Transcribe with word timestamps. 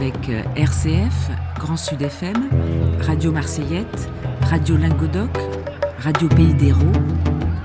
avec 0.00 0.28
euh, 0.28 0.42
RCF, 0.54 1.30
Grand 1.58 1.76
Sud 1.76 2.00
FM, 2.02 2.48
Radio 3.00 3.32
Marseillette, 3.32 4.08
Radio 4.42 4.76
Lingodoc, 4.76 5.36
Radio 5.98 6.28
Pays 6.28 6.54
d'Hérault, 6.54 6.92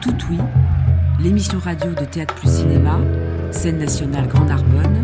Tout 0.02 0.16
Oui, 0.31 0.39
l'émission 1.20 1.59
radio 1.59 1.91
de 1.91 2.05
Théâtre 2.05 2.34
plus 2.34 2.49
Cinéma, 2.49 2.98
scène 3.52 3.77
nationale 3.77 4.27
Grand 4.27 4.45
Narbonne, 4.45 5.04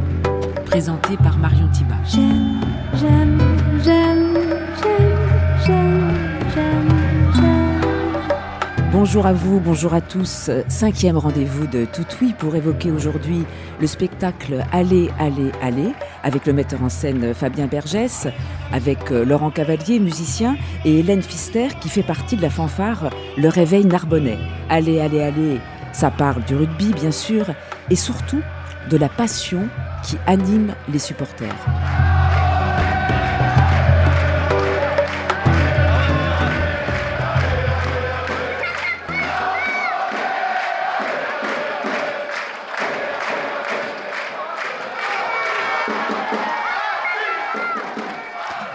présentée 0.65 1.17
par 1.17 1.37
Marion 1.37 1.67
Thibault. 1.71 1.93
J'aime, 2.03 2.61
j'aime, 2.95 3.37
j'aime, 3.83 4.28
Bonjour 9.01 9.25
à 9.25 9.31
vous, 9.31 9.61
bonjour 9.61 9.93
à 9.93 10.01
tous. 10.01 10.51
Cinquième 10.67 11.17
rendez-vous 11.17 11.67
de 11.67 11.85
Tout 11.85 12.03
Oui 12.21 12.35
pour 12.37 12.53
évoquer 12.57 12.91
aujourd'hui 12.91 13.45
le 13.79 13.87
spectacle 13.87 14.65
Allez, 14.73 15.09
allez, 15.17 15.53
allez 15.61 15.93
avec 16.21 16.45
le 16.45 16.51
metteur 16.51 16.83
en 16.83 16.89
scène 16.89 17.33
Fabien 17.33 17.67
Bergès, 17.67 18.27
avec 18.73 19.09
euh, 19.13 19.23
Laurent 19.23 19.51
Cavalier, 19.51 19.99
musicien, 19.99 20.57
et 20.83 20.99
Hélène 20.99 21.21
Fister 21.21 21.69
qui 21.79 21.87
fait 21.87 22.03
partie 22.03 22.35
de 22.35 22.41
la 22.41 22.49
fanfare 22.49 23.09
Le 23.37 23.47
Réveil 23.47 23.85
Narbonnais. 23.85 24.37
Allez, 24.67 24.99
allez, 24.99 25.21
allez, 25.21 25.61
ça 25.93 26.11
parle 26.11 26.43
du 26.43 26.57
rugby 26.57 26.91
bien 26.91 27.11
sûr, 27.11 27.45
et 27.89 27.95
surtout 27.95 28.41
de 28.89 28.97
la 28.97 29.07
passion 29.07 29.69
qui 30.03 30.17
anime 30.27 30.73
les 30.91 30.99
supporters. 30.99 31.55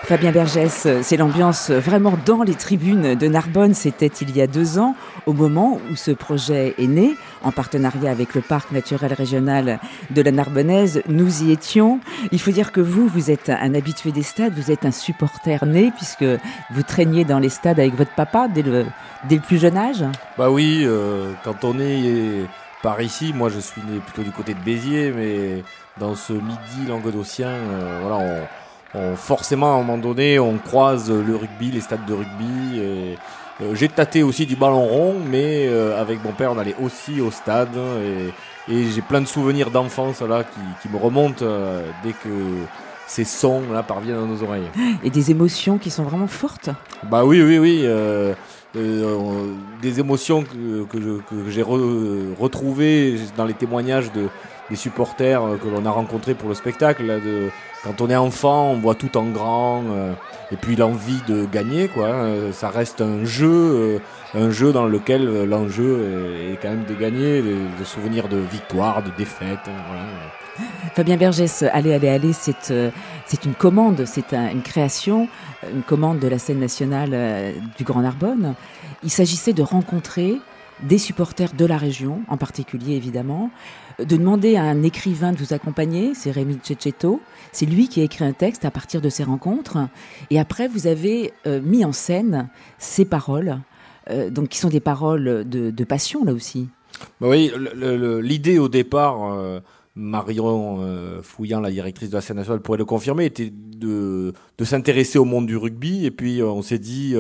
Fabien 0.05 0.33
Bergès, 0.33 0.87
c'est 1.01 1.17
l'ambiance 1.17 1.71
vraiment 1.71 2.13
dans 2.27 2.43
les 2.43 2.55
tribunes 2.55 3.15
de 3.15 3.27
Narbonne. 3.27 3.73
C'était 3.73 4.09
il 4.09 4.37
y 4.37 4.43
a 4.43 4.47
deux 4.47 4.79
ans, 4.79 4.95
au 5.25 5.33
moment 5.33 5.81
où 5.91 5.97
ce 5.97 6.11
projet 6.11 6.75
est 6.79 6.87
né, 6.87 7.17
en 7.43 7.53
partenariat 7.53 8.11
avec 8.11 8.35
le 8.35 8.43
Parc 8.43 8.71
naturel 8.71 9.15
régional 9.15 9.81
de 10.11 10.21
la 10.21 10.31
Narbonnaise. 10.31 11.03
Nous 11.09 11.45
y 11.45 11.53
étions. 11.53 12.01
Il 12.33 12.41
faut 12.41 12.51
dire 12.51 12.71
que 12.71 12.83
vous, 12.83 13.09
vous 13.09 13.31
êtes 13.31 13.49
un 13.49 13.75
habitué 13.75 14.13
des 14.13 14.23
stades, 14.23 14.53
vous 14.55 14.71
êtes 14.71 14.85
un 14.85 14.91
supporter 14.91 15.65
né, 15.65 15.91
puisque 15.97 16.27
vous 16.71 16.83
traîniez 16.83 17.25
dans 17.25 17.39
les 17.39 17.49
stades 17.49 17.81
avec 17.81 17.95
votre 17.95 18.15
papa 18.15 18.47
dès 18.49 18.63
le, 18.63 18.85
plus 19.47 19.59
jeune 19.59 19.79
âge. 19.79 20.05
Bah 20.37 20.51
oui, 20.51 20.83
euh, 20.85 21.33
quand 21.45 21.65
on 21.65 21.81
est 21.81 22.45
par 22.83 23.01
ici, 23.01 23.33
moi 23.35 23.49
je 23.49 23.59
suis 23.59 23.81
né 23.81 24.01
plutôt 24.01 24.23
du 24.23 24.33
côté 24.33 24.53
de 24.53 24.61
Béziers, 24.61 25.13
mais 25.13 25.65
dans 25.99 26.15
ce 26.15 26.35
midi 26.35 26.87
languedocien, 26.87 27.49
euh, 27.49 28.01
voilà, 28.03 28.17
on 28.17 28.64
on- 28.95 29.17
forcément 29.17 29.73
à 29.73 29.75
un 29.75 29.79
moment 29.79 29.99
donné 29.99 30.39
on 30.39 30.59
croise 30.59 31.11
le 31.11 31.37
rugby, 31.37 31.71
les 31.71 31.81
stades 31.81 32.07
de 32.07 32.15
rugby. 32.15 32.79
et, 32.79 32.83
euh, 33.63 33.75
J'ai 33.75 33.89
tâté 33.89 34.23
aussi 34.23 34.47
du 34.47 34.57
ballon 34.57 34.85
rond, 34.85 35.15
mais 35.31 35.67
euh, 35.69 36.01
avec 36.01 36.23
mon 36.25 36.33
père 36.33 36.53
on 36.53 36.59
allait 36.59 36.77
aussi 36.83 37.21
au 37.21 37.31
stade 37.31 37.77
et, 38.69 38.73
et 38.73 38.85
j'ai 38.91 39.03
plein 39.03 39.21
de 39.21 39.27
souvenirs 39.27 39.71
d'enfance 39.71 40.21
là 40.23 40.43
qui, 40.45 40.61
qui 40.83 40.89
me 40.93 40.99
remontent 40.99 41.43
euh, 41.45 41.83
dès 42.03 42.13
que 42.13 42.29
ces 43.07 43.25
sons 43.25 43.63
là 43.73 43.83
parviennent 43.83 44.17
à 44.19 44.27
nos 44.27 44.43
oreilles. 44.43 44.71
Et 45.03 45.11
des 45.11 45.31
émotions 45.31 45.77
qui 45.79 45.91
sont 45.91 46.05
vraiment 46.05 46.27
fortes. 46.27 46.71
Bah 47.11 47.25
oui, 47.25 47.43
oui, 47.43 47.59
oui. 47.59 47.81
euh, 47.85 48.33
euh, 48.77 49.53
des 49.83 50.01
émotions 50.01 50.43
que, 50.43 50.85
que 51.31 51.51
j'ai 51.51 51.63
re- 51.63 52.35
retrouvées 52.41 53.17
dans 53.37 53.45
les 53.45 53.53
témoignages 53.55 54.11
de, 54.13 54.29
des 54.71 54.77
supporters 54.77 55.43
euh, 55.43 55.57
que 55.57 55.69
l'on 55.69 55.85
a 55.87 55.91
rencontrés 55.91 56.35
pour 56.35 56.49
le 56.49 56.55
spectacle. 56.55 57.05
de, 57.07 57.51
quand 57.83 58.01
on 58.01 58.09
est 58.09 58.17
enfant, 58.17 58.71
on 58.73 58.79
voit 58.79 58.95
tout 58.95 59.17
en 59.17 59.25
grand. 59.25 59.83
euh, 59.91 60.13
et 60.53 60.57
puis 60.57 60.77
l'envie 60.77 61.21
de 61.27 61.45
gagner, 61.47 61.89
quoi. 61.89 62.07
euh, 62.07 62.53
ça 62.53 62.69
reste 62.69 63.01
un 63.01 63.25
jeu, 63.25 63.49
euh, 63.51 63.99
un 64.35 64.51
jeu 64.51 64.73
dans 64.73 64.87
lequel 64.87 65.27
euh, 65.29 65.47
l'enjeu 65.47 66.49
est, 66.53 66.57
quand 66.63 66.69
même 66.71 66.85
de 66.85 66.95
gagner, 66.95 67.43
de, 67.43 67.57
de 67.79 67.85
souvenirs 67.85 68.29
de 68.29 68.37
victoire, 68.39 69.03
de 69.03 69.11
défaite. 69.17 69.59
hein, 69.67 69.83
voilà. 69.89 70.05
Fabien 70.95 71.17
Bergès, 71.17 71.65
Allez, 71.73 71.93
allez, 71.95 72.09
allez, 72.09 72.33
c'est 72.33 72.73
c'est 73.27 73.45
une 73.45 73.55
commande, 73.55 74.05
c'est 74.07 74.33
un- 74.35 74.51
une 74.51 74.63
création, 74.63 75.27
une 75.75 75.83
commande 75.83 76.21
de 76.21 76.29
la 76.29 76.39
scène 76.39 76.61
nationale 76.61 77.55
du 77.77 77.83
Grand 77.83 78.03
Narbonne. 78.03 78.55
Il 79.03 79.11
s'agissait 79.11 79.53
de 79.53 79.63
rencontrer 79.63 80.39
des 80.83 80.99
supporters 80.99 81.55
de 81.55 81.65
la 81.65 81.77
région, 81.77 82.23
en 82.29 82.37
particulier 82.37 82.95
évidemment, 82.95 83.51
de 83.99 84.17
demander 84.17 84.57
à 84.57 84.65
un 84.65 84.83
écrivain 84.83 85.33
de 85.33 85.39
vous 85.39 85.53
accompagner, 85.53 86.15
c'est 86.15 86.31
Rémi 86.31 86.59
Cecchetto. 86.63 87.21
C'est 87.53 87.67
lui 87.67 87.89
qui 87.89 88.01
a 88.01 88.05
écrit 88.05 88.25
un 88.25 88.33
texte 88.33 88.65
à 88.65 88.71
partir 88.71 89.01
de 89.01 89.09
ces 89.09 89.23
rencontres. 89.23 89.79
Et 90.31 90.41
après, 90.41 90.69
vous 90.69 90.87
avez 90.87 91.33
euh, 91.47 91.61
mis 91.63 91.85
en 91.85 91.93
scène 91.93 92.49
ces 92.79 93.05
paroles, 93.05 93.61
euh, 94.11 94.31
donc 94.31 94.49
qui 94.49 94.59
sont 94.59 94.69
des 94.69 94.81
paroles 94.81 95.45
de, 95.49 95.85
passion 95.85 96.25
là 96.25 96.33
aussi. 96.33 96.69
Bah 97.21 97.29
oui, 97.29 97.53
l'idée 98.23 98.59
au 98.59 98.69
départ, 98.69 99.33
euh, 99.33 99.61
Marion 99.95 100.81
Fouillant, 101.23 101.61
la 101.61 101.71
directrice 101.71 102.11
de 102.11 102.17
la 102.17 102.21
scène 102.21 102.37
nationale, 102.37 102.61
pourrait 102.61 102.79
le 102.79 102.85
confirmer, 102.85 103.27
était 103.27 103.53
de, 103.53 104.33
de 104.59 104.65
s'intéresser 104.65 105.19
au 105.19 105.25
monde 105.25 105.47
du 105.47 105.57
rugby. 105.57 106.05
Et 106.05 106.11
puis 106.11 106.43
on 106.43 106.63
s'est 106.63 106.79
dit, 106.79 107.15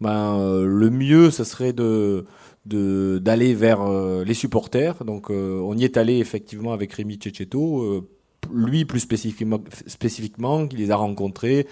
ben, 0.00 0.62
le 0.62 0.90
mieux, 0.90 1.30
ce 1.30 1.44
serait 1.44 1.72
de- 1.72 2.26
d'aller 2.66 3.54
vers 3.54 3.82
euh, 3.82 4.24
les 4.24 4.34
supporters. 4.34 5.04
Donc 5.04 5.30
euh, 5.30 5.60
on 5.60 5.76
y 5.76 5.84
est 5.84 5.96
allé 5.96 6.18
effectivement 6.18 6.72
avec 6.72 6.92
Rémi 6.92 7.18
Cecchetto, 7.22 7.82
euh, 7.82 8.08
lui 8.52 8.84
plus 8.84 9.00
spécifiquement, 9.00 9.60
spécifiquement, 9.86 10.66
qui 10.66 10.76
les 10.76 10.90
a 10.90 10.96
rencontrés. 10.96 11.66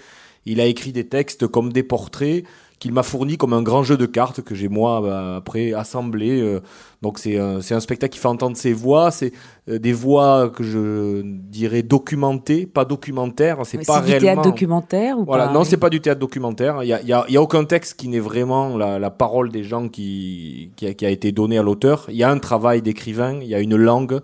Il 0.45 0.59
a 0.61 0.65
écrit 0.65 0.91
des 0.91 1.07
textes 1.07 1.47
comme 1.47 1.71
des 1.71 1.83
portraits 1.83 2.43
qu'il 2.79 2.93
m'a 2.93 3.03
fourni 3.03 3.37
comme 3.37 3.53
un 3.53 3.61
grand 3.61 3.83
jeu 3.83 3.97
de 3.97 4.05
cartes 4.05 4.41
que 4.41 4.55
j'ai 4.55 4.69
moi 4.69 5.01
bah, 5.01 5.35
après 5.37 5.73
assemblé. 5.73 6.41
euh, 6.41 6.61
donc 7.01 7.19
c'est 7.19 7.37
un, 7.37 7.61
c'est 7.61 7.73
un 7.75 7.79
spectacle 7.79 8.13
qui 8.13 8.19
fait 8.19 8.27
entendre 8.27 8.57
ses 8.57 8.73
voix, 8.73 9.11
c'est 9.11 9.31
euh, 9.69 9.79
des 9.79 9.93
voix 9.93 10.49
que 10.49 10.63
je 10.63 11.21
dirais 11.23 11.81
documentées, 11.83 12.65
pas 12.65 12.85
documentaires. 12.85 13.59
C'est 13.65 13.85
pas 13.85 14.01
du 14.01 14.11
théâtre 14.17 14.41
documentaire 14.43 15.17
ou 15.19 15.25
Voilà, 15.25 15.47
pas 15.47 15.53
non, 15.53 15.63
c'est 15.63 15.77
pas 15.77 15.89
du 15.89 16.01
théâtre 16.01 16.19
documentaire. 16.19 16.83
Il 16.83 16.87
y 16.87 16.93
a, 16.93 17.01
il 17.01 17.07
y 17.07 17.13
a- 17.13 17.25
y 17.29 17.37
a 17.37 17.41
aucun 17.41 17.63
texte 17.65 17.97
qui 17.99 18.07
n'est 18.09 18.19
vraiment 18.19 18.77
la, 18.77 18.99
la 18.99 19.09
parole 19.11 19.49
des 19.51 19.63
gens 19.63 19.87
qui, 19.89 20.71
qui, 20.75 20.87
a, 20.87 20.93
qui 20.93 21.05
a 21.05 21.09
été 21.09 21.31
donné 21.31 21.57
à 21.57 21.63
l'auteur. 21.63 22.05
Il 22.09 22.15
y 22.17 22.23
a 22.23 22.29
un 22.31 22.39
travail 22.39 22.81
d'écrivain, 22.81 23.39
il 23.41 23.47
y 23.47 23.55
a 23.55 23.59
une 23.59 23.75
langue, 23.75 24.19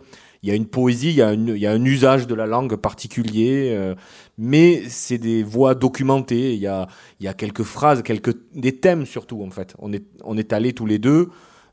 il 0.46 0.50
y 0.50 0.52
a 0.52 0.56
une 0.56 0.68
poésie, 0.68 1.10
il 1.10 1.16
y 1.16 1.24
a, 1.24 1.34
une, 1.34 1.48
il 1.50 1.58
y 1.58 1.66
a 1.66 1.72
un 1.72 1.84
usage 1.84 2.28
de 2.28 2.36
la 2.36 2.46
langue 2.46 2.76
particulier. 2.76 3.72
euh, 3.74 3.96
mais 4.38 4.84
c'est 4.90 5.18
des 5.18 5.42
voix 5.44 5.74
documentées. 5.74 6.54
Il 6.54 6.60
y 6.60 6.68
a, 6.68 6.88
il 7.20 7.26
y 7.26 7.28
a 7.28 7.34
quelques 7.34 7.64
phrases, 7.64 8.04
quelques 8.04 8.36
des 8.54 8.78
thèmes 8.78 9.06
surtout 9.08 9.42
en 9.44 9.50
fait. 9.50 9.74
On 9.80 9.92
est, 9.92 10.04
on 10.24 10.38
est 10.38 10.54
allés 10.54 10.74
tous 10.74 10.86
les 10.86 11.00
deux. 11.00 11.30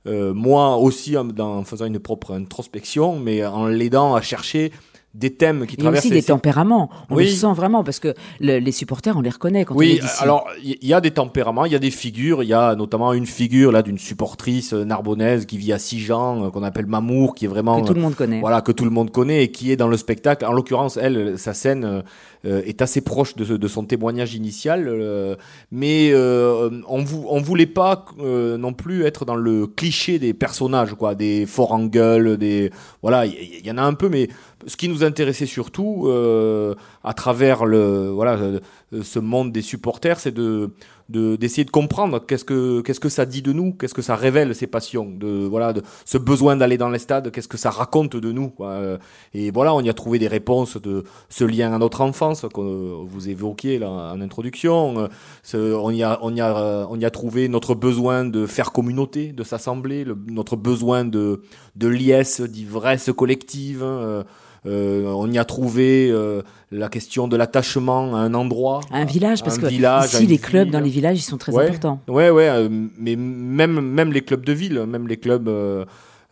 euh, 0.07 0.33
moi 0.35 0.77
aussi 0.79 1.17
en, 1.19 1.29
en 1.39 1.65
faisant 1.65 1.87
une 1.87 1.99
propre 2.01 2.33
introspection, 2.35 3.19
mais 3.19 3.45
en 3.45 3.67
l'aidant 3.67 4.15
à 4.15 4.23
chercher 4.23 4.73
des 5.15 5.35
thèmes 5.35 5.67
qui 5.67 5.75
Il 5.75 5.79
y 5.79 5.83
a 5.83 5.85
traversent 5.85 6.05
aussi 6.07 6.15
des 6.15 6.23
tempéraments. 6.23 6.89
On 7.11 7.17
Oui. 7.17 7.25
le 7.25 7.31
sent 7.31 7.53
vraiment 7.55 7.85
parce 7.85 8.01
que 8.01 8.15
le- 8.41 8.59
les 8.59 8.73
supporters, 8.73 9.17
on 9.17 9.21
les 9.21 9.31
reconnaît 9.31 9.65
quand 9.65 9.75
on 9.75 9.81
est 9.81 9.93
Oui, 9.95 10.01
d'ici. 10.01 10.23
alors 10.23 10.47
il 10.65 10.77
y, 10.83 10.95
a 10.95 11.01
des 11.03 11.11
tempéraments, 11.11 11.65
il 11.67 11.73
y 11.73 11.77
a 11.77 11.79
des 11.79 11.91
figures. 11.91 12.43
Il 12.43 12.49
y 12.49 12.55
a 12.55 12.75
notamment 12.75 13.13
une 13.13 13.27
figure 13.27 13.73
là 13.73 13.83
d'une 13.83 13.99
supportrice 13.99 14.73
euh, 14.73 14.85
narbonnaise 14.85 15.45
qui 15.47 15.59
vit 15.59 15.73
à 15.73 15.79
Sijan, 15.79 16.47
euh, 16.47 16.51
qu'on 16.51 16.63
appelle 16.63 16.87
Mamour, 16.87 17.35
qui 17.35 17.45
est 17.45 17.49
vraiment 17.49 17.81
que 17.81 17.87
tout 17.87 17.95
le 17.95 18.01
monde 18.01 18.15
connaît. 18.15 18.41
voilà 18.41 18.63
que 18.63 18.73
tout 18.73 18.85
le 18.85 18.91
monde 18.91 19.11
connaît 19.11 19.45
et 19.45 19.51
qui 19.51 19.71
est 19.71 19.77
dans 19.77 19.89
le 19.89 19.97
spectacle. 19.97 20.47
En 20.47 20.53
l'occurrence, 20.53 20.97
elle, 20.97 21.39
sa 21.39 21.53
scène 21.53 21.85
euh, 21.85 22.03
euh, 22.45 22.63
est 22.67 22.83
assez 22.83 23.01
proche 23.03 23.37
de, 23.37 23.69
son 23.69 23.85
témoignage 23.85 24.35
initial, 24.35 24.89
euh, 24.89 25.37
mais 25.71 26.11
euh, 26.13 26.71
on 26.89 27.05
vou- 27.05 27.27
on 27.29 27.41
voulait 27.41 27.67
pas 27.67 28.05
euh, 28.21 28.57
non 28.59 28.73
plus 28.73 29.05
être 29.05 29.25
dans 29.25 29.37
le 29.37 29.67
cliché 29.67 30.19
des 30.19 30.35
personnages, 30.35 30.95
quoi, 30.95 31.15
des 31.15 31.47
forts 31.47 31.73
en 31.73 31.85
gueule, 31.87 32.37
des 32.39 32.71
voilà, 33.03 33.27
il 33.27 33.35
y, 33.63 33.69
y 33.69 33.71
en 33.71 33.79
a 33.79 33.83
un 33.83 33.95
peu, 33.95 34.09
mais 34.09 34.29
ce 34.67 34.77
qui 34.77 34.89
nous 34.89 35.05
intéressait 35.05 35.47
surtout 35.47 36.05
euh, 36.07 36.75
à 37.05 37.15
travers 37.15 37.65
le 37.67 38.09
voilà 38.11 38.37
euh, 38.37 38.61
ce 39.03 39.19
monde 39.19 39.53
des 39.53 39.63
supporters, 39.63 40.19
c'est 40.21 40.33
de 40.33 40.71
de- 41.09 41.37
d'essayer 41.37 41.65
de 41.65 41.71
comprendre 41.71 42.25
qu'est-ce 42.25 42.45
que 42.45 42.81
qu'est-ce 42.81 43.01
que 43.01 43.09
ça 43.11 43.27
dit 43.27 43.43
de 43.43 43.53
nous, 43.53 43.73
qu'est-ce 43.75 43.93
que 43.93 44.01
ça 44.03 44.17
révèle 44.17 44.55
ces 44.55 44.67
passions, 44.67 45.07
de 45.11 45.47
voilà 45.47 45.73
de 45.73 45.83
ce 46.07 46.17
besoin 46.17 46.57
d'aller 46.57 46.79
dans 46.79 46.89
les 46.89 46.99
stades, 46.99 47.31
qu'est-ce 47.31 47.49
que 47.49 47.59
ça 47.59 47.71
raconte 47.71 48.17
de 48.17 48.33
nous. 48.33 48.49
quoi. 48.49 48.69
Euh, 48.71 48.99
Et 49.35 49.51
voilà, 49.51 49.75
on 49.75 49.81
y 49.83 49.91
a 49.91 49.95
trouvé 49.95 50.19
des 50.19 50.29
réponses 50.29 50.77
de 50.81 51.05
ce 51.29 51.45
lien 51.45 51.73
à 51.75 51.79
notre 51.79 52.01
enfance 52.01 52.47
que 52.55 52.61
vous 52.61 53.29
évoquiez 53.29 53.79
là 53.79 53.91
en 53.91 54.21
introduction. 54.21 55.09
Euh, 55.55 55.75
on 55.77 55.91
y 55.91 56.03
a 56.03 56.19
on 56.23 56.35
y 56.35 56.41
a 56.41 56.57
euh, 56.57 56.87
on 56.89 56.99
y 56.99 57.05
a 57.05 57.11
trouvé 57.11 57.49
notre 57.49 57.75
besoin 57.75 58.25
de 58.25 58.47
faire 58.47 58.73
communauté, 58.73 59.33
de 59.33 59.43
s'assembler, 59.45 60.05
le- 60.05 60.17
notre 60.29 60.57
besoin 60.57 61.05
de 61.05 61.43
de 61.77 61.89
liesse, 61.89 62.41
d'ivresse 62.41 63.11
collective. 63.17 63.83
hein, 63.83 64.25
euh, 64.67 65.05
on 65.07 65.31
y 65.31 65.39
a 65.39 65.45
trouvé 65.45 66.09
euh, 66.11 66.43
la 66.71 66.89
question 66.89 67.27
de 67.29 67.37
l'attachement 67.37 68.15
à 68.15 68.21
un 68.21 68.35
endroit, 68.35 68.81
Un 68.93 69.05
village, 69.05 69.43
parce 69.43 69.59
un 69.59 69.63
que 69.63 69.67
village, 69.67 70.15
à 70.15 70.19
ici, 70.19 70.27
les 70.27 70.39
clubs 70.39 70.65
ville. 70.65 70.73
dans 70.73 70.81
les 70.81 70.91
villages, 70.91 71.19
ils 71.19 71.23
sont 71.23 71.39
très 71.39 71.53
Ouais. 71.53 71.69
importants. 71.69 72.01
Ouais, 72.09 72.31
ouais, 72.31 72.49
euh, 72.49 72.69
mais 72.99 73.17
même, 73.17 73.81
même 73.81 74.13
les 74.13 74.23
clubs 74.23 74.45
de 74.45 74.53
ville, 74.53 74.85
même 74.87 75.09
les 75.09 75.17
clubs 75.17 75.49
euh, 75.49 75.85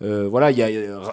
euh, 0.03 0.27
voilà, 0.31 0.50
il 0.50 0.56
y 0.56 0.62
a, 0.62 0.69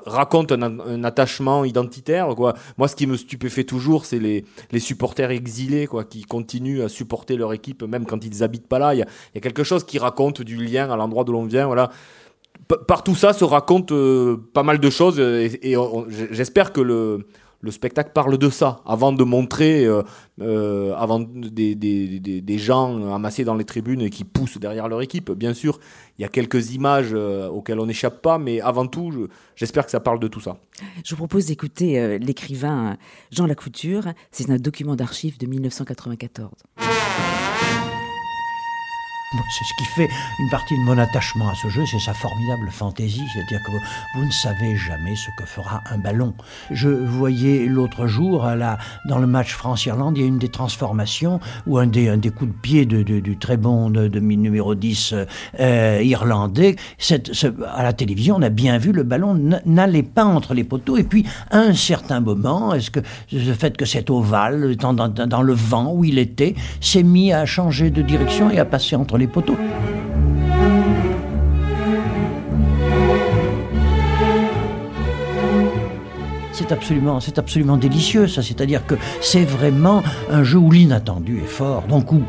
raconte 0.06 0.54
un, 0.54 0.62
un, 0.62 1.04
attachement 1.04 1.66
identitaire. 1.66 2.28
Quoi. 2.36 2.54
Moi, 2.78 2.88
ce 2.88 2.96
qui 2.96 3.06
me 3.06 3.18
stupéfait 3.18 3.66
toujours, 3.66 4.06
c'est 4.06 4.20
les, 4.20 4.46
les 4.72 4.80
supporters 4.80 5.30
exilés 5.32 5.88
quoi, 5.88 6.06
qui 6.06 6.24
continuent 6.24 6.84
à 6.84 6.88
supporter 6.88 7.36
leur 7.36 7.52
équipe 7.52 7.84
même 7.84 8.06
quand 8.06 8.24
ils 8.24 8.44
habitent 8.44 8.68
pas 8.68 8.80
là. 8.80 8.94
Il 8.94 9.00
y 9.00 9.02
a, 9.02 9.08
y 9.36 9.38
a, 9.40 9.42
quelque 9.42 9.64
chose 9.64 9.84
qui 9.84 10.00
raconte 10.00 10.42
du 10.42 10.56
lien 10.56 10.90
à 10.90 10.96
l'endroit 10.96 11.26
d'où 11.26 11.34
l'on 11.34 11.44
vient. 11.46 11.66
Voilà. 11.66 11.90
Par 12.88 13.04
tout 13.04 13.16
ça 13.16 13.34
se 13.34 13.44
raconte 13.44 13.92
euh, 13.92 14.38
pas 14.54 14.64
mal 14.64 14.80
de 14.80 14.90
choses 14.90 15.20
et, 15.20 15.72
et 15.72 15.76
j'espère 16.32 16.74
que 16.74 16.82
le 16.82 17.26
le 17.62 17.72
spectacle 17.72 18.12
parle 18.14 18.38
de 18.38 18.50
ça, 18.50 18.82
avant 18.86 19.12
de 19.12 19.24
montrer, 19.24 19.86
euh, 19.86 20.04
euh, 20.42 20.94
avant 20.96 21.20
des, 21.20 21.76
des, 21.76 22.20
des, 22.20 22.42
des, 22.42 22.58
gens 22.58 23.14
amassés 23.14 23.44
dans 23.44 23.56
les 23.56 23.66
tribunes 23.66 24.02
et 24.02 24.10
qui 24.10 24.24
poussent 24.24 24.58
derrière 24.58 24.88
leur 24.88 25.02
équipe. 25.02 25.32
Bien 25.32 25.54
sûr, 25.54 25.80
il 26.18 26.22
y 26.22 26.26
a 26.26 26.28
quelques 26.28 26.74
images 26.74 27.10
euh, 27.14 27.48
auxquelles 27.48 27.80
on 27.80 27.86
n'échappe 27.86 28.22
pas, 28.22 28.38
mais 28.38 28.62
avant 28.62 28.88
tout, 28.88 29.28
j'espère 29.56 29.86
que 29.86 29.92
ça 29.92 30.00
parle 30.00 30.20
de 30.20 30.28
tout 30.28 30.42
ça. 30.42 30.58
Je 31.04 31.16
vous 31.16 31.18
propose 31.18 31.48
d'écouter 31.48 32.20
l'écrivain 32.20 32.98
Jean 33.32 33.48
Lacouture. 33.48 34.06
C'est 34.32 34.50
un 34.50 34.58
document 34.58 34.96
d'archives 34.96 35.40
de 35.40 35.48
1994. 35.48 36.52
C'est 39.32 39.66
ce 39.66 39.74
qui 39.74 39.84
fait 39.84 40.08
une 40.40 40.50
partie 40.50 40.78
de 40.78 40.84
mon 40.84 40.98
attachement 40.98 41.50
à 41.50 41.56
ce 41.56 41.68
jeu, 41.68 41.86
c'est 41.86 42.00
sa 42.00 42.14
formidable 42.14 42.70
fantaisie, 42.72 43.26
c'est-à-dire 43.34 43.62
que 43.62 43.72
vous, 43.72 44.26
ne 44.26 44.32
savez 44.32 44.78
jamais 44.78 45.18
ce 45.18 45.30
que 45.38 45.46
fera 45.46 45.84
un 45.92 45.98
ballon. 45.98 46.34
Je 46.72 46.88
voyais 46.88 47.66
l'autre 47.66 48.08
jour, 48.08 48.48
dans 49.06 49.18
le 49.20 49.28
match 49.28 49.54
France-Irlande, 49.54 50.18
il 50.18 50.22
y 50.22 50.24
a 50.24 50.28
une 50.28 50.38
des 50.38 50.48
transformations 50.48 51.42
où 51.66 51.78
un 51.78 51.88
des, 51.88 52.32
coups 52.34 52.52
de 52.52 52.58
pied 52.58 52.86
du 52.86 53.38
très 53.38 53.58
bon 53.58 53.90
de, 53.90 54.20
numéro 54.20 54.76
10 54.76 55.14
euh, 55.60 56.02
irlandais, 56.02 56.78
à 57.76 57.84
la 57.84 57.92
télévision, 57.92 58.38
on 58.38 58.42
a 58.42 58.50
bien 58.50 58.78
vu 58.78 58.94
le 58.94 59.04
ballon 59.04 59.34
n'allait 59.66 60.04
pas 60.04 60.24
entre 60.24 60.54
les 60.54 60.64
poteaux, 60.64 60.96
et 60.96 61.04
puis 61.04 61.26
à 61.52 61.58
un 61.58 61.74
certain 61.74 62.22
moment, 62.22 62.74
est-ce 62.74 62.92
que 62.92 63.02
le 63.34 63.54
fait 63.54 63.76
que 63.76 63.86
cet 63.86 64.10
ovale, 64.10 64.78
dans, 64.78 64.94
dans 64.94 65.42
le 65.42 65.54
vent 65.54 65.92
où 65.92 66.06
il 66.06 66.18
était, 66.18 66.56
s'est 66.80 67.04
mis 67.04 67.34
à 67.34 67.46
changer 67.46 67.90
de 67.90 68.02
direction 68.02 68.50
et 68.50 68.60
à 68.60 68.66
passer 68.66 68.96
entre 68.96 69.17
les 69.18 69.28
poteaux. 69.28 69.58
C'est 76.52 76.72
absolument, 76.72 77.20
c'est 77.20 77.38
absolument 77.38 77.78
délicieux, 77.78 78.28
ça. 78.28 78.42
C'est-à-dire 78.42 78.86
que 78.86 78.96
c'est 79.22 79.46
vraiment 79.46 80.04
un 80.32 80.44
jeu 80.44 80.58
où 80.58 80.72
l'inattendu 80.72 81.38
est 81.38 81.48
fort. 81.48 81.84
Donc 81.84 82.12
où 82.12 82.24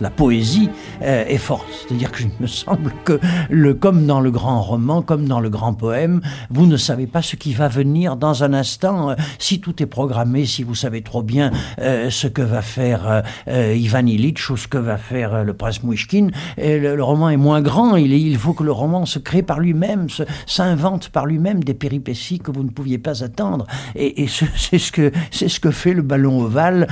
La 0.00 0.10
poésie 0.10 0.70
euh, 1.02 1.24
est 1.26 1.36
forte. 1.36 1.66
C'est-à-dire 1.70 2.12
que 2.12 2.22
me 2.38 2.46
semble 2.46 2.92
que, 3.04 3.18
le, 3.50 3.74
comme 3.74 4.06
dans 4.06 4.20
le 4.20 4.30
grand 4.30 4.62
roman, 4.62 5.02
comme 5.02 5.26
dans 5.26 5.40
le 5.40 5.50
grand 5.50 5.74
poème, 5.74 6.20
vous 6.50 6.66
ne 6.66 6.76
savez 6.76 7.08
pas 7.08 7.20
ce 7.20 7.34
qui 7.34 7.52
va 7.52 7.66
venir 7.66 8.16
dans 8.16 8.44
un 8.44 8.54
instant. 8.54 9.10
Euh, 9.10 9.14
si 9.38 9.60
tout 9.60 9.82
est 9.82 9.86
programmé, 9.86 10.46
si 10.46 10.62
vous 10.62 10.76
savez 10.76 11.02
trop 11.02 11.22
bien 11.22 11.50
euh, 11.80 12.10
ce 12.10 12.28
que 12.28 12.42
va 12.42 12.62
faire 12.62 13.22
Ivan 13.48 14.06
Illich 14.06 14.50
ou 14.50 14.56
ce 14.56 14.68
que 14.68 14.78
va 14.78 14.96
faire 14.96 15.44
le 15.44 15.52
prince 15.52 15.82
Mouchkin, 15.82 16.28
le, 16.56 17.00
roman 17.00 17.30
est 17.30 17.36
moins 17.36 17.60
grand. 17.60 17.96
Il, 17.96 18.12
il 18.12 18.38
faut 18.38 18.52
que 18.52 18.62
le 18.62 18.72
roman 18.72 19.04
se 19.04 19.18
crée 19.18 19.42
par 19.42 19.58
lui-même, 19.58 20.06
s'invente 20.46 21.08
par 21.08 21.26
lui-même 21.26 21.64
des 21.64 21.74
péripéties 21.74 22.38
que 22.38 22.52
vous 22.52 22.62
ne 22.62 22.70
pouviez 22.70 22.98
pas 22.98 23.24
attendre. 23.24 23.66
Et, 23.96 24.28
c'est 24.28 24.78
ce 24.78 25.10
ce 25.32 25.60
que 25.60 25.70
fait 25.70 25.94
le 25.94 26.02
ballon 26.02 26.40
ovale, 26.40 26.86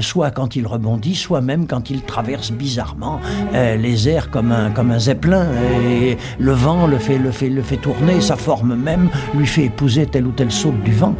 soit 0.00 0.30
quand 0.30 0.54
il 0.54 0.66
rebondit, 0.66 1.14
soit 1.14 1.40
même 1.40 1.66
quand 1.66 1.77
quand 1.78 1.90
il 1.90 2.02
traverse 2.02 2.50
bizarrement 2.50 3.20
euh, 3.54 3.76
les 3.76 4.08
airs 4.08 4.30
comme 4.30 4.50
un, 4.50 4.70
comme 4.72 4.90
un 4.90 4.98
zeppelin. 4.98 5.46
Et 5.88 6.18
le 6.40 6.52
vent 6.52 6.88
le 6.88 6.98
fait, 6.98 7.18
le, 7.18 7.30
fait, 7.30 7.48
le 7.48 7.62
fait 7.62 7.76
tourner, 7.76 8.20
sa 8.20 8.34
forme 8.34 8.74
même 8.74 9.10
lui 9.32 9.46
fait 9.46 9.66
épouser 9.66 10.06
telle 10.06 10.26
ou 10.26 10.32
telle 10.32 10.50
saute 10.50 10.82
du 10.82 10.92
vent. 10.92 11.14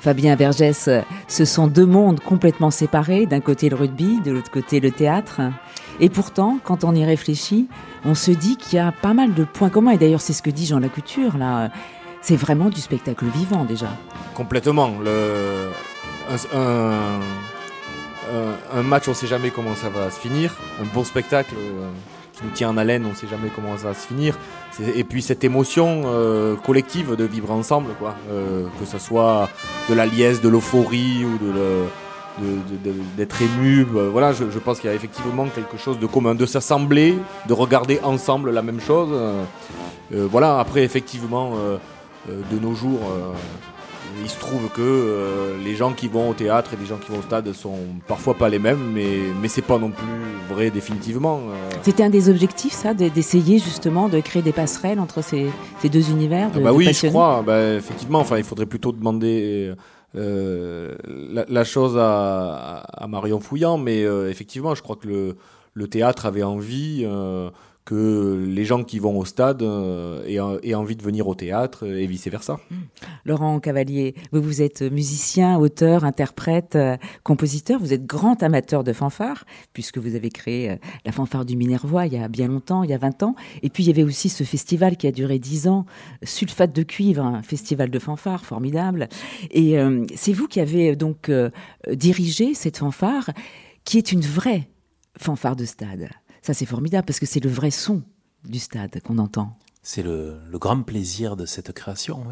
Fabien 0.00 0.34
Vergès, 0.34 0.88
ce 1.28 1.44
sont 1.44 1.66
deux 1.66 1.86
mondes 1.86 2.20
complètement 2.20 2.70
séparés, 2.70 3.26
d'un 3.26 3.40
côté 3.40 3.68
le 3.68 3.76
rugby, 3.76 4.20
de 4.24 4.32
l'autre 4.32 4.50
côté 4.50 4.80
le 4.80 4.90
théâtre. 4.90 5.40
Et 6.00 6.08
pourtant, 6.08 6.58
quand 6.64 6.84
on 6.84 6.94
y 6.94 7.04
réfléchit, 7.04 7.68
on 8.04 8.14
se 8.14 8.30
dit 8.30 8.56
qu'il 8.56 8.76
y 8.76 8.80
a 8.80 8.92
pas 8.92 9.12
mal 9.12 9.34
de 9.34 9.44
points 9.44 9.68
communs. 9.68 9.92
Et 9.92 9.98
d'ailleurs, 9.98 10.22
c'est 10.22 10.32
ce 10.32 10.42
que 10.42 10.50
dit 10.50 10.66
Jean 10.66 10.78
Lacouture, 10.78 11.36
là. 11.36 11.70
C'est 12.22 12.36
vraiment 12.36 12.68
du 12.68 12.80
spectacle 12.80 13.26
vivant, 13.26 13.64
déjà. 13.64 13.88
Complètement. 14.34 14.92
Le... 15.02 15.70
Un 18.74 18.82
match, 18.82 19.08
on 19.08 19.10
ne 19.10 19.16
sait 19.16 19.26
jamais 19.26 19.50
comment 19.50 19.74
ça 19.74 19.88
va 19.88 20.10
se 20.10 20.20
finir. 20.20 20.54
Un 20.80 20.86
bon 20.94 21.02
spectacle 21.04 21.54
euh, 21.58 21.90
qui 22.40 22.46
nous 22.46 22.52
tient 22.52 22.70
en 22.70 22.76
haleine, 22.76 23.04
on 23.06 23.10
ne 23.10 23.14
sait 23.14 23.28
jamais 23.28 23.50
comment 23.54 23.76
ça 23.76 23.88
va 23.88 23.94
se 23.94 24.06
finir 24.06 24.36
et 24.94 25.04
puis 25.04 25.22
cette 25.22 25.44
émotion 25.44 26.02
euh, 26.06 26.56
collective 26.56 27.16
de 27.16 27.24
vivre 27.24 27.50
ensemble, 27.50 27.90
quoi. 27.98 28.14
Euh, 28.30 28.64
que 28.78 28.86
ce 28.86 28.98
soit 28.98 29.48
de 29.88 29.94
la 29.94 30.06
liesse, 30.06 30.40
de 30.40 30.48
l'euphorie 30.48 31.24
ou 31.24 31.38
de, 31.38 31.84
d'être 33.16 33.42
ému. 33.42 33.84
Bah, 33.84 34.02
voilà, 34.10 34.32
je, 34.32 34.58
pense 34.58 34.80
qu'il 34.80 34.88
y 34.88 34.92
a 34.92 34.96
effectivement 34.96 35.46
quelque 35.46 35.76
chose 35.76 35.98
de 35.98 36.06
commun, 36.06 36.34
de 36.34 36.46
s'assembler, 36.46 37.16
de 37.46 37.52
regarder 37.52 38.00
ensemble 38.02 38.50
la 38.50 38.62
même 38.62 38.80
chose. 38.80 39.10
Euh, 39.12 40.26
voilà, 40.30 40.58
après 40.58 40.82
effectivement, 40.82 41.52
de 42.28 42.58
nos 42.58 42.74
jours 42.74 43.00
il 44.22 44.28
se 44.28 44.38
trouve 44.38 44.68
que 44.70 44.80
euh, 44.80 45.56
les 45.64 45.74
gens 45.74 45.92
qui 45.92 46.08
vont 46.08 46.30
au 46.30 46.34
théâtre 46.34 46.74
et 46.74 46.76
les 46.76 46.86
gens 46.86 46.96
qui 46.96 47.10
vont 47.10 47.18
au 47.18 47.22
stade 47.22 47.52
sont 47.52 47.78
parfois 48.06 48.34
pas 48.34 48.48
les 48.48 48.58
mêmes, 48.58 48.92
mais, 48.92 49.18
mais 49.40 49.48
c'est 49.48 49.62
pas 49.62 49.78
non 49.78 49.90
plus 49.90 50.06
vrai 50.48 50.70
définitivement. 50.70 51.40
Euh. 51.48 51.70
C'était 51.82 52.02
un 52.02 52.10
des 52.10 52.28
objectifs, 52.28 52.72
ça, 52.72 52.94
d'essayer 52.94 53.58
justement 53.58 54.08
de 54.08 54.20
créer 54.20 54.42
des 54.42 54.52
passerelles 54.52 55.00
entre 55.00 55.22
ces, 55.22 55.46
ces 55.80 55.88
deux 55.88 56.10
univers 56.10 56.50
de, 56.50 56.60
Bah 56.60 56.72
oui, 56.72 56.92
je 56.92 57.08
crois. 57.08 57.42
Bah, 57.46 57.74
effectivement, 57.74 58.20
enfin, 58.20 58.38
il 58.38 58.44
faudrait 58.44 58.66
plutôt 58.66 58.92
demander. 58.92 59.72
Euh, 60.16 60.96
la, 61.06 61.44
la, 61.48 61.62
chose 61.62 61.96
à, 61.96 62.82
à, 62.92 63.06
Marion 63.06 63.38
Fouillant, 63.38 63.78
mais 63.78 64.02
effectivement, 64.28 64.74
je 64.74 64.82
crois 64.82 64.96
que 64.96 65.06
le, 65.06 65.36
le 65.74 65.86
théâtre 65.86 66.26
avait 66.26 66.42
envie 66.42 67.06
que 67.90 68.46
les 68.46 68.64
gens 68.64 68.84
qui 68.84 69.00
vont 69.00 69.18
au 69.18 69.24
stade 69.24 69.62
euh, 69.62 70.60
aient, 70.62 70.74
envie 70.74 70.94
de 70.94 71.02
venir 71.02 71.26
au 71.26 71.34
théâtre 71.34 71.84
et 71.84 72.06
vice-versa. 72.06 72.60
Mmh. 72.70 72.74
Laurent 73.24 73.58
Cavalier, 73.58 74.14
vous, 74.30 74.62
êtes 74.62 74.82
musicien, 74.82 75.58
auteur, 75.58 76.04
interprète, 76.04 76.76
euh, 76.76 76.96
compositeur, 77.24 77.80
vous 77.80 77.92
êtes 77.92 78.06
grand 78.06 78.44
amateur 78.44 78.84
de 78.84 78.92
fanfare, 78.92 79.44
puisque 79.72 79.98
vous 79.98 80.14
avez 80.14 80.28
créé 80.28 80.70
euh, 80.70 80.76
la 81.04 81.10
fanfare 81.10 81.44
du 81.44 81.56
Minervois 81.56 82.06
il 82.06 82.12
y 82.12 82.18
a 82.18 82.28
bien 82.28 82.46
longtemps, 82.46 82.84
il 82.84 82.90
y 82.90 82.94
a 82.94 82.98
20 82.98 83.24
ans, 83.24 83.34
et 83.64 83.70
puis 83.70 83.82
il 83.82 83.88
y 83.88 83.90
avait 83.90 84.04
aussi 84.04 84.28
ce 84.28 84.44
festival 84.44 84.96
qui 84.96 85.08
a 85.08 85.12
duré 85.12 85.40
10 85.40 85.66
ans, 85.66 85.84
Sulfate 86.22 86.72
de 86.72 86.84
cuivre, 86.84 87.24
un 87.24 87.42
festival 87.42 87.90
de 87.90 87.98
fanfare 87.98 88.44
formidable, 88.44 89.08
et 89.50 89.76
c'est 90.14 90.32
vous 90.32 90.46
qui 90.46 90.60
avez 90.60 90.94
donc 90.94 91.30
dirigé 91.90 92.54
cette 92.54 92.78
fanfare, 92.78 93.30
qui 93.84 93.98
est 93.98 94.12
une 94.12 94.20
vraie 94.20 94.68
fanfare 95.18 95.56
de 95.56 95.64
stade. 95.64 96.08
Ça, 96.42 96.54
c'est 96.54 96.66
formidable 96.66 97.06
parce 97.06 97.20
que 97.20 97.26
c'est 97.26 97.40
le 97.40 97.50
vrai 97.50 97.70
son 97.70 98.02
du 98.44 98.58
stade 98.58 99.00
qu'on 99.02 99.18
entend. 99.18 99.56
C'est 99.82 100.02
le, 100.02 100.38
grand 100.52 100.82
plaisir 100.82 101.36
de 101.36 101.46
cette 101.46 101.72
création. 101.72 102.24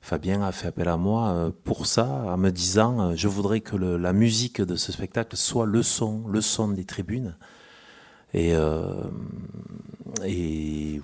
Fabien 0.00 0.42
a 0.42 0.52
fait 0.52 0.68
appel 0.68 0.88
à 0.88 0.96
moi 0.96 1.28
euh, 1.28 1.50
pour 1.64 1.86
ça, 1.86 2.06
en 2.06 2.36
me 2.38 2.50
disant 2.50 3.00
euh, 3.00 3.12
je 3.14 3.28
voudrais 3.28 3.60
que 3.60 3.76
la 3.76 4.12
musique 4.12 4.62
de 4.62 4.76
ce 4.76 4.92
spectacle 4.92 5.36
soit 5.36 5.66
le 5.66 5.82
son, 5.82 6.26
le 6.26 6.40
son 6.40 6.68
des 6.68 6.84
tribunes. 6.84 7.36
Et, 8.32 8.54
euh, 8.54 9.04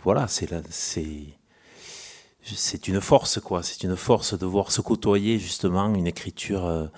voilà, 0.02 0.26
c'est 0.28 0.49
une 2.88 3.00
force, 3.00 3.40
quoi. 3.40 3.62
C'est 3.62 3.82
une 3.82 3.96
force 3.96 4.38
de 4.38 4.46
voir 4.46 4.73
se 4.73 4.80
côtoyer 4.80 5.38
justement 5.38 5.92
une 5.94 6.06
écriture 6.06 6.90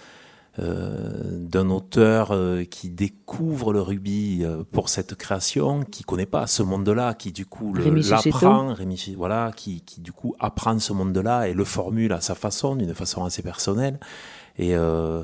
d'un 0.58 1.70
auteur 1.70 2.32
euh, 2.32 2.64
qui 2.64 2.90
découvre 2.90 3.72
le 3.72 3.80
rugby 3.80 4.40
euh, 4.42 4.64
pour 4.72 4.88
cette 4.88 5.14
création, 5.14 5.84
qui 5.84 6.02
connaît 6.02 6.26
pas 6.26 6.46
ce 6.46 6.62
monde-là, 6.62 7.14
qui 7.14 7.32
du 7.32 7.46
coup 7.46 7.74
l'apprend, 7.74 8.74
voilà, 9.16 9.52
qui, 9.54 9.82
qui 9.82 10.00
du 10.00 10.12
coup 10.12 10.34
apprend 10.40 10.78
ce 10.78 10.92
monde-là 10.92 11.48
et 11.48 11.54
le 11.54 11.64
formule 11.64 12.12
à 12.12 12.20
sa 12.20 12.34
façon, 12.34 12.76
d'une 12.76 12.94
façon 12.94 13.24
assez 13.24 13.42
personnelle. 13.42 14.00
Et, 14.58 14.74
euh, 14.74 15.22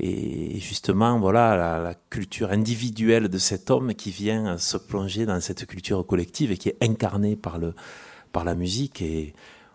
et 0.00 0.58
justement, 0.60 1.18
voilà, 1.18 1.56
la, 1.56 1.78
la 1.78 1.94
culture 2.10 2.50
individuelle 2.50 3.28
de 3.28 3.38
cet 3.38 3.70
homme 3.70 3.94
qui 3.94 4.10
vient 4.10 4.58
se 4.58 4.76
plonger 4.76 5.24
dans 5.24 5.40
cette 5.40 5.66
culture 5.66 6.04
collective 6.06 6.52
et 6.52 6.58
qui 6.58 6.68
est 6.68 6.76
incarnée 6.82 7.36
par 7.36 7.58
le 7.58 7.74
par 8.34 8.44
la 8.44 8.56
musique 8.56 9.00
et 9.00 9.32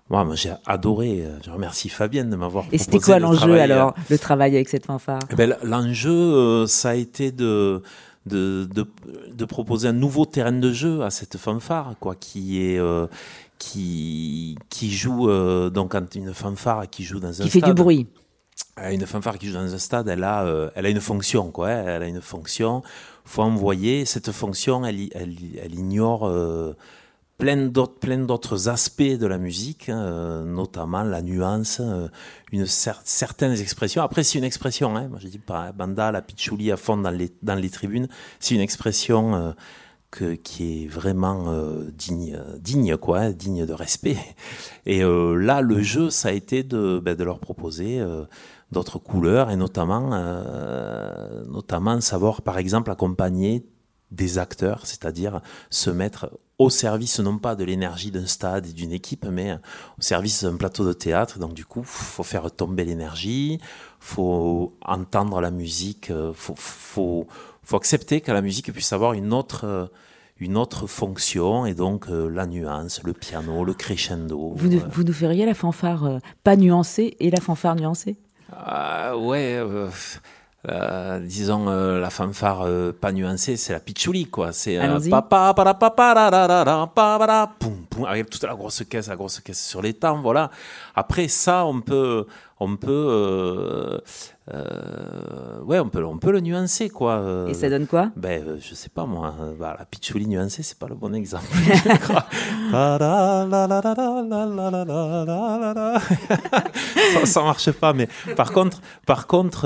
moi, 0.10 0.24
moi, 0.26 0.36
j'ai 0.36 0.52
adoré. 0.66 1.24
euh, 1.26 1.38
Je 1.46 1.52
remercie 1.52 1.90
Fabienne 1.90 2.30
de 2.30 2.36
m'avoir 2.36 2.66
Et 2.72 2.78
c'était 2.78 2.92
proposé 2.98 3.12
quoi 3.12 3.20
l'enjeu 3.20 3.60
alors, 3.60 3.94
le 4.10 4.18
travail 4.18 4.56
avec 4.56 4.70
cette 4.70 4.86
fanfare? 4.86 5.20
Eh 5.32 5.36
ben, 5.36 5.56
L'enjeu, 5.64 6.12
euh, 6.12 6.66
ça 6.68 6.90
a 6.90 6.94
été 6.96 7.32
de, 7.32 7.82
de, 8.26 8.66
de, 8.74 8.88
de 9.34 9.46
proposer 9.46 9.88
un 9.88 9.94
nouveau 9.94 10.26
terrain 10.26 10.52
de 10.52 10.72
jeu 10.72 11.04
à 11.04 11.10
cette 11.12 11.38
fanfare, 11.38 11.94
quoi, 12.00 12.16
qui 12.16 12.62
est 12.64 12.80
euh, 12.80 13.08
qui 13.58 14.58
qui 14.70 14.90
joue 14.92 15.30
euh, 15.30 15.70
donc 15.70 15.92
quand 15.92 16.16
une 16.16 16.34
fanfare 16.34 16.90
qui 16.90 17.04
joue 17.04 17.20
dans 17.20 17.42
un 17.42 17.44
Qui 17.44 17.50
fait 17.50 17.62
du 17.62 17.74
bruit. 17.74 18.08
euh, 18.80 18.92
Une 18.92 19.06
fanfare 19.06 19.38
qui 19.38 19.48
joue 19.48 19.56
dans 19.56 19.74
un 19.74 19.78
stade, 19.78 20.08
elle 20.08 20.24
a, 20.24 20.44
euh, 20.46 20.70
elle 20.76 20.86
a 20.86 20.90
une 20.90 21.02
fonction, 21.02 21.52
quoi. 21.52 21.68
hein, 21.70 21.84
Elle 21.86 22.04
a 22.04 22.08
une 22.08 22.22
fonction. 22.22 22.82
Faut 23.26 23.44
envoyer 23.44 24.06
cette 24.06 24.32
fonction. 24.32 24.86
Elle, 24.86 25.10
elle, 25.14 25.36
elle 25.64 25.76
ignore 25.76 26.26
euh, 26.28 26.74
plein 27.40 27.58
d'autres, 27.68 27.96
plein 28.00 28.20
d'autres 28.20 28.70
aspects 28.70 29.02
de 29.02 29.26
la 29.26 29.40
musique, 29.40 29.90
hein, 29.90 29.98
euh, 30.00 30.44
notamment 30.46 31.04
la 31.04 31.22
nuance, 31.24 31.80
euh, 31.82 32.08
une 32.52 32.66
cer- 32.66 33.02
certaines 33.06 33.60
expressions. 33.60 34.04
Après, 34.04 34.24
c'est 34.24 34.38
une 34.38 34.44
expression. 34.44 34.96
Hein, 34.96 35.08
moi, 35.10 35.20
je 35.22 35.28
dis 35.30 35.40
pas 35.40 35.70
hein, 35.70 35.74
banda, 35.76 36.12
la 36.12 36.22
pitchouli 36.22 36.72
à 36.72 36.78
fond 36.78 36.98
dans 36.98 37.10
les 37.10 37.32
dans 37.42 37.56
les 37.56 37.70
tribunes. 37.72 38.08
C'est 38.40 38.54
une 38.56 38.62
expression. 38.62 39.36
euh, 39.36 39.52
que, 40.12 40.34
qui 40.34 40.86
est 40.86 40.88
vraiment 40.88 41.54
digne, 41.96 42.36
digne 42.60 42.98
quoi, 42.98 43.20
hein, 43.20 43.32
digne 43.32 43.68
de 43.68 43.74
respect. 43.74 44.18
Et 44.88 45.02
là, 45.04 45.62
le 45.62 45.84
jeu, 45.84 46.10
ça 46.10 46.30
a 46.30 46.32
été 46.32 46.64
de, 46.64 47.00
ben, 47.00 47.14
de 47.16 47.24
leur 47.24 47.38
proposer 47.40 48.02
d'autres 48.72 48.98
couleurs 48.98 49.52
et 49.52 49.56
notamment, 49.56 50.10
notamment 51.48 52.02
savoir, 52.02 52.42
par 52.42 52.58
exemple, 52.58 52.90
accompagner 52.90 53.68
des 54.12 54.38
acteurs, 54.38 54.86
c'est-à-dire 54.86 55.42
se 55.70 55.90
mettre 55.90 56.32
au 56.58 56.70
service 56.70 57.20
non 57.20 57.38
pas 57.38 57.56
de 57.56 57.64
l'énergie 57.64 58.12
d'un 58.12 58.26
stade 58.26 58.66
et 58.68 58.74
d'une 58.74 58.92
équipe, 58.92 59.26
mais 59.26 59.54
au 59.98 60.02
service 60.02 60.44
d'un 60.44 60.58
plateau 60.58 60.86
de 60.86 60.94
théâtre. 60.94 61.40
Donc 61.40 61.54
du 61.54 61.64
coup, 61.66 61.84
faut 61.84 62.24
faire 62.24 62.52
tomber 62.52 62.84
l'énergie, 62.86 63.60
faut 64.00 64.74
entendre 64.82 65.40
la 65.42 65.52
musique, 65.52 66.10
euh, 66.12 66.34
faut, 66.34 66.56
faut, 66.58 67.28
faut 67.64 67.76
accepter 67.78 68.20
que 68.22 68.32
la 68.32 68.42
musique 68.42 68.72
puisse 68.74 68.92
avoir 68.94 69.14
une 69.14 69.32
autre, 69.32 69.66
euh, 69.66 69.86
une 70.40 70.58
autre 70.58 70.88
fonction 70.88 71.66
et 71.66 71.74
donc 71.76 72.08
euh, 72.10 72.28
la 72.30 72.46
nuance, 72.46 73.02
le 73.04 73.14
piano, 73.14 73.64
le 73.64 73.74
crescendo. 73.74 74.54
Vous, 74.56 74.68
nous- 74.70 74.80
euh, 74.80 74.88
vous 74.92 75.04
nous 75.04 75.14
feriez 75.14 75.46
la 75.46 75.54
fanfare 75.54 76.04
euh, 76.06 76.18
pas 76.44 76.56
nuancée 76.58 77.16
et 77.20 77.30
la 77.30 77.40
fanfare 77.40 77.76
nuancée? 77.76 78.18
Ah, 78.52 79.16
ouais, 79.18 79.60
euh, 80.68 81.20
disons 81.20 81.70
euh, 81.70 82.02
la 82.02 82.10
fanfare 82.10 82.64
euh, 82.64 82.92
pas 82.92 83.14
nuancée, 83.14 83.56
c'est 83.56 83.72
la 83.72 83.80
pitchouli 83.80 84.26
quoi. 84.26 84.52
C'est 84.52 84.78
euh, 84.78 85.00
papa 85.10 85.54
papa 85.54 85.74
avec 88.06 88.30
toute 88.30 88.44
la 88.44 88.56
grosse 88.56 88.84
caisse, 88.84 89.08
la 89.08 89.16
grosse 89.16 89.40
caisse 89.40 89.66
sur 89.66 89.82
les 89.82 89.94
temps, 89.94 90.22
voilà. 90.22 90.52
Après 90.96 91.30
ça, 91.30 91.66
on 91.66 91.80
peut, 91.80 92.28
on 92.60 92.76
peut, 92.76 94.02
ouais, 95.66 95.80
on 95.80 95.90
peut, 95.90 96.04
on 96.04 96.18
peut 96.18 96.32
le 96.32 96.42
nuancer, 96.42 96.90
quoi. 96.90 97.46
Et 97.48 97.54
ça 97.54 97.70
donne 97.70 97.88
quoi 97.88 98.12
Ben, 98.16 98.58
je 98.60 98.74
sais 98.76 98.90
pas 98.90 99.06
moi. 99.06 99.34
La 99.60 99.86
pitchouli 99.86 100.28
nuancée, 100.28 100.64
c'est 100.64 100.78
pas 100.78 100.88
le 100.88 100.96
bon 100.96 101.14
exemple. 101.14 101.48
ça, 107.14 107.26
ça 107.26 107.42
marche 107.44 107.72
pas. 107.72 107.94
Mais 107.94 108.08
par 108.36 108.52
contre, 108.52 108.82
par 109.06 109.28
contre, 109.28 109.62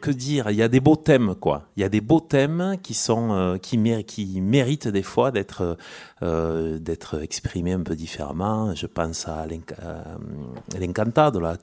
que 0.00 0.10
dire 0.10 0.50
Il 0.50 0.56
y 0.56 0.62
a 0.62 0.68
des 0.68 0.80
beaux 0.80 0.96
thèmes, 0.96 1.34
quoi. 1.34 1.64
Il 1.76 1.82
y 1.82 1.84
a 1.84 1.88
des 1.88 2.00
beaux 2.00 2.20
thèmes 2.20 2.76
qui 2.82 2.94
sont, 2.94 3.58
qui, 3.60 3.78
méritent 3.78 4.88
des 4.88 5.02
fois 5.02 5.30
d'être, 5.30 5.76
d'être 6.22 7.22
exprimés 7.22 7.72
un 7.72 7.82
peu 7.82 7.96
différemment. 7.96 8.74
Je 8.74 8.86
pense 8.86 9.26
à 9.26 9.46
l'encantado, 10.78 11.40
là. 11.40 11.56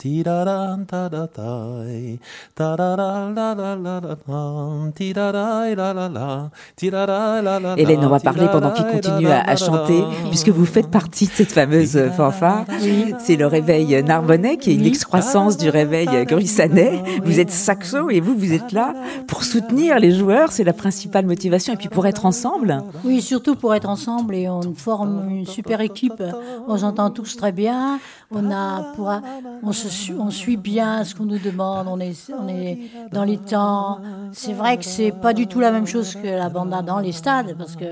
Hélène, 7.77 8.05
on 8.05 8.09
va 8.09 8.19
parler 8.19 8.47
pendant 8.51 8.71
qu'il 8.71 8.85
tirarai, 8.85 9.01
continue 9.01 9.27
à, 9.27 9.55
chanter, 9.55 10.03
puisque 10.29 10.49
vous 10.49 10.65
faites 10.65 10.89
partie 10.89 11.27
de 11.27 11.31
cette 11.31 11.51
fameuse 11.51 11.99
fanfare. 12.15 12.65
C'est 13.19 13.35
le 13.35 13.47
réveil 13.47 14.03
narbonnais, 14.03 14.57
qui 14.57 14.71
est 14.71 14.75
une 14.75 14.85
excroissance 14.85 15.57
du 15.57 15.69
réveil 15.69 16.25
gruissanais. 16.25 17.03
Vous 17.23 17.39
êtes 17.39 17.51
saxo 17.51 18.09
et 18.09 18.19
vous, 18.19 18.35
vous 18.37 18.53
êtes 18.53 18.71
là 18.71 18.93
pour 19.27 19.43
soutenir 19.43 19.99
les 19.99 20.11
joueurs, 20.11 20.51
c'est 20.51 20.63
la 20.63 20.73
principale 20.73 21.25
motivation, 21.25 21.73
et 21.73 21.77
puis 21.77 21.89
pour 21.89 22.07
être 22.07 22.25
ensemble. 22.25 22.83
Oui, 23.03 23.21
surtout 23.21 23.55
pour 23.55 23.75
être 23.75 23.89
ensemble 23.89 24.35
et 24.35 24.49
on 24.49 24.73
forme 24.73 25.29
une 25.29 25.45
super 25.45 25.81
équipe. 25.81 26.23
On 26.67 26.77
s'entend 26.77 27.09
tous 27.09 27.35
très 27.35 27.51
bien. 27.51 27.99
On 28.31 28.51
a, 28.51 28.93
pour, 28.95 29.11
on 29.63 29.71
se, 29.71 30.13
on 30.13 30.31
suit 30.47 30.55
bien 30.55 31.03
ce 31.03 31.13
qu'on 31.13 31.25
nous 31.25 31.39
demande. 31.39 31.87
On 31.89 31.99
est, 31.99 32.15
on 32.31 32.47
est 32.47 32.77
dans 33.11 33.25
les 33.25 33.37
temps. 33.37 33.99
C'est 34.31 34.53
vrai 34.53 34.77
que 34.77 34.85
c'est 34.85 35.11
pas 35.11 35.33
du 35.33 35.45
tout 35.47 35.59
la 35.59 35.71
même 35.71 35.85
chose 35.85 36.15
que 36.15 36.25
la 36.27 36.47
banda 36.47 36.81
dans 36.81 36.99
les 36.99 37.11
stades 37.11 37.55
parce 37.57 37.75
que 37.75 37.83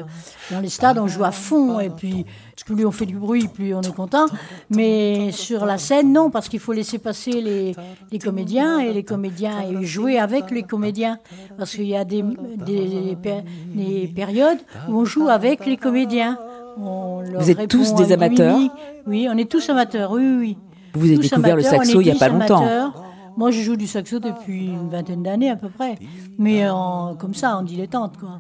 dans 0.52 0.62
les 0.62 0.70
stades 0.70 0.98
on 0.98 1.08
joue 1.08 1.26
à 1.26 1.32
fond 1.32 1.82
et 1.82 1.90
puis 1.90 2.26
plus 2.66 2.86
on 2.86 2.92
fait 2.92 3.06
du 3.06 3.18
bruit, 3.18 3.48
plus 3.50 3.76
on 3.76 3.82
est 3.82 3.94
content. 3.94 4.26
Mais 4.70 5.32
sur 5.34 5.66
la 5.66 5.78
scène, 5.78 6.14
non, 6.14 6.30
parce 6.32 6.48
qu'il 6.48 6.62
faut 6.62 6.72
laisser 6.74 6.98
passer 6.98 7.42
les, 7.42 7.76
les 8.12 8.20
comédiens 8.20 8.80
et 8.80 8.94
les 8.94 9.04
comédiens 9.04 9.58
et 9.70 9.86
jouer 9.86 10.18
avec 10.18 10.50
les 10.50 10.64
comédiens. 10.64 11.20
Parce 11.58 11.72
qu'il 11.76 11.86
y 11.88 11.96
a 11.98 12.06
des, 12.06 12.24
des, 12.66 13.18
péri- 13.22 13.44
des 13.76 14.08
périodes 14.16 14.60
où 14.90 15.02
on 15.02 15.06
joue 15.06 15.28
avec 15.28 15.66
les 15.66 15.76
comédiens. 15.78 16.40
On 16.78 17.22
leur 17.22 17.42
Vous 17.42 17.52
êtes 17.52 17.68
tous 17.70 17.94
des 17.96 18.12
amateurs. 18.14 18.58
Oui, 19.06 19.28
on 19.32 19.38
est 19.38 19.50
tous 19.50 19.70
amateurs, 19.70 20.12
oui, 20.12 20.24
oui. 20.40 20.58
Vous 20.96 21.06
avez 21.06 21.16
Tous 21.16 21.22
découvert 21.24 21.56
le 21.56 21.62
amateurs, 21.66 21.84
saxo 21.86 22.02
il 22.02 22.06
n'y 22.06 22.12
a 22.12 22.16
pas 22.16 22.30
longtemps. 22.30 22.94
Moi, 23.38 23.52
je 23.52 23.62
joue 23.62 23.76
du 23.76 23.86
saxo 23.88 24.20
depuis 24.20 24.68
une 24.68 24.90
vingtaine 24.90 25.22
d'années 25.24 25.50
à 25.50 25.56
peu 25.58 25.70
près. 25.70 25.98
Mais 26.38 26.68
en- 26.70 27.16
comme 27.16 27.34
ça, 27.34 27.58
en 27.58 27.64
dilettante, 27.64 28.18
quoi. 28.18 28.40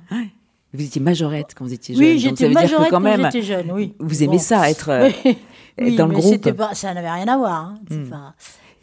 Vous 0.74 0.83
étiez 0.83 1.01
majorette 1.01 1.53
quand 1.55 1.63
vous 1.65 1.74
étiez 1.74 1.95
jeune. 1.95 2.03
Oui, 2.03 2.19
j'étais 2.19 2.50
majorette 2.50 2.89
quand 2.89 3.00
même, 3.00 3.24
j'étais 3.25 3.41
jeune, 3.41 3.71
oui. 3.71 3.93
vous 4.00 4.24
aimez 4.24 4.38
Bon. 4.38 4.41
ça, 4.43 4.69
être 4.69 4.89
euh, 4.89 5.09
Oui, 5.79 5.95
dans 5.95 6.07
le 6.07 6.13
groupe. 6.15 6.51
pas, 6.51 6.74
ça 6.74 6.93
n'avait 6.93 7.09
rien 7.12 7.27
à 7.29 7.38
voir. 7.38 7.53
hein. 7.53 7.75
Hmm. 7.89 8.09
pas- 8.09 8.33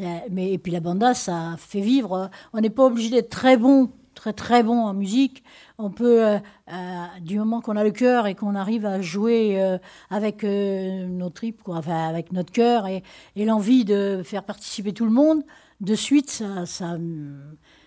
euh, 0.01 0.05
mais 0.31 0.53
et 0.53 0.59
puis 0.59 0.73
la 0.73 0.81
banda, 0.81 1.13
ça 1.15 1.55
fait 1.59 1.81
vivre. 1.83 2.31
On 2.55 2.61
n'est 2.61 2.71
pas 2.71 2.85
obligé 2.87 3.11
d'être 3.11 3.29
très 3.29 3.57
bon, 3.59 3.91
très 4.23 4.33
très 4.33 4.63
bon 4.63 4.79
en 4.79 4.95
musique. 4.95 5.43
On 5.79 5.91
peut, 5.91 6.25
euh, 6.25 6.39
euh, 6.73 7.07
du 7.23 7.41
moment 7.41 7.61
qu'on 7.61 7.77
a 7.77 7.83
le 7.83 7.91
cœur 7.91 8.29
et 8.29 8.37
qu'on 8.37 8.55
arrive 8.55 8.87
à 8.87 9.01
jouer 9.03 9.61
euh, 9.61 9.79
avec 10.11 10.45
nos 10.45 11.29
tripes, 11.29 11.61
quoi, 11.65 11.79
enfin 11.79 12.09
avec 12.09 12.31
notre 12.33 12.53
cœur 12.53 12.87
et, 12.87 13.03
et 13.35 13.45
l'envie 13.45 13.85
de 13.85 14.23
faire 14.25 14.45
participer 14.45 14.93
tout 14.93 15.07
le 15.07 15.11
monde, 15.11 15.43
de 15.81 15.97
suite, 15.97 16.31
ça, 16.31 16.67
ça, 16.67 16.97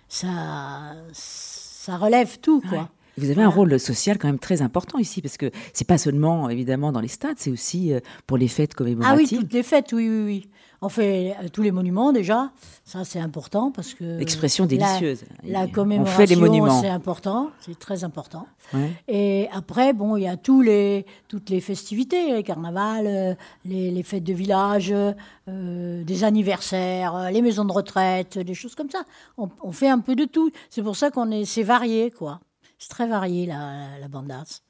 ça, 0.10 0.96
ça 1.13 1.98
relève 1.98 2.39
tout, 2.42 2.62
quoi. 2.68 2.89
Vous 3.17 3.29
avez 3.29 3.43
un 3.43 3.50
rôle 3.50 3.79
social 3.79 4.17
quand 4.17 4.27
même 4.27 4.39
très 4.39 4.62
important 4.62 4.98
ici, 5.00 5.22
parce 5.22 5.38
que 5.38 5.51
c'est 5.74 5.88
pas 5.88 5.98
seulement 5.98 6.50
évidemment 6.50 6.91
dans 6.91 7.01
les 7.01 7.07
stades, 7.07 7.38
c'est 7.38 7.51
aussi 7.51 7.93
euh, 7.93 8.00
pour 8.27 8.38
les 8.38 8.48
fêtes 8.48 8.72
Ah 8.77 8.84
oui, 8.84 8.95
commémoratives. 8.95 9.39
toutes 9.39 9.53
les 9.53 9.63
fêtes, 9.63 9.91
oui, 9.93 10.10
oui, 10.10 10.24
oui. 10.25 10.50
On 10.81 10.89
fait 10.89 11.36
euh, 11.41 11.48
tous 11.51 11.62
les 11.62 11.72
monuments 11.72 12.12
déjà, 12.12 12.51
ça 12.84 13.05
c'est 13.05 13.19
important 13.19 13.72
parce 13.72 13.93
que 13.93 14.19
Expression 14.19 14.65
délicieuse. 14.65 15.24
La, 15.43 15.62
On 15.63 15.67
commémoration, 15.69 16.17
fait 16.17 16.25
les 16.25 16.36
monuments. 16.36 16.81
c'est 16.81 16.89
important, 16.89 17.50
c'est 17.62 17.79
très 17.79 18.03
important. 18.03 18.45
Ouais. 18.74 18.91
Et 19.07 19.48
après, 19.53 19.93
bon, 19.93 20.17
il 20.17 20.24
y 20.24 20.27
a 20.27 20.36
tous 20.38 20.62
les, 20.62 21.05
toutes 21.29 21.50
les 21.50 21.62
festivités, 21.62 22.34
les 22.34 22.43
carnavals, 22.43 23.07
euh, 23.07 23.34
les, 23.63 23.89
les 23.89 24.03
fêtes 24.03 24.25
de 24.25 24.34
village, 24.34 24.93
euh, 25.48 26.03
des 26.03 26.24
anniversaires, 26.25 27.31
les 27.31 27.41
maisons 27.41 27.65
de 27.65 27.72
retraite, 27.72 28.38
des 28.38 28.53
choses 28.53 28.75
comme 28.75 28.89
ça. 28.89 29.03
On, 29.38 29.50
on 29.63 29.72
fait 29.72 29.89
un 29.89 30.00
peu 30.00 30.15
de 30.15 30.25
tout. 30.25 30.51
C'est 30.69 30.84
pour 30.84 30.95
ça 30.98 31.10
qu'on 31.10 31.31
est, 31.31 31.45
c'est 31.45 31.63
varié, 31.63 32.12
quoi. 32.12 32.41
C'est 32.77 32.89
très 32.89 33.08
varié 33.08 33.46
la, 33.46 33.98
la 34.00 34.08
bandasse. 34.08 34.63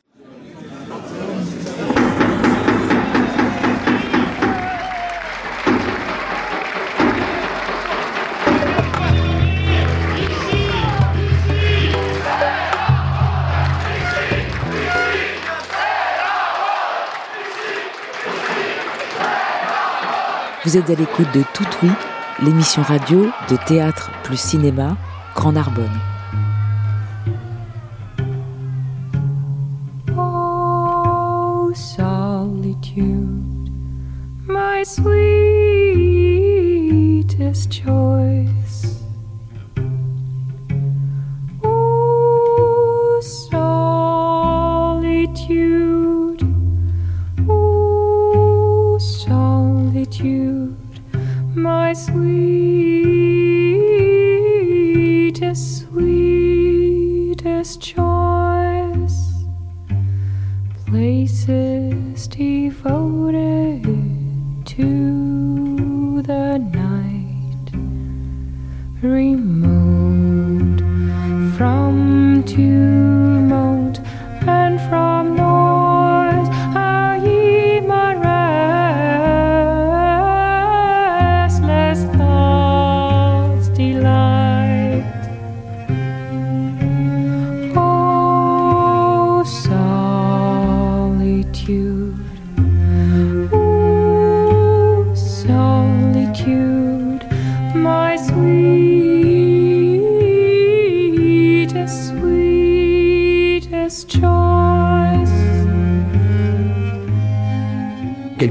Vous 20.65 20.77
êtes 20.77 20.89
à 20.89 20.95
l'écoute 20.95 21.31
de 21.33 21.43
Tout 21.53 21.63
Oui, 21.83 21.91
l'émission 22.41 22.81
radio 22.81 23.27
de 23.49 23.55
théâtre 23.67 24.09
plus 24.23 24.39
cinéma 24.39 24.97
Grand 25.35 25.51
Narbonne. 25.51 26.14
sweet. 34.95 35.54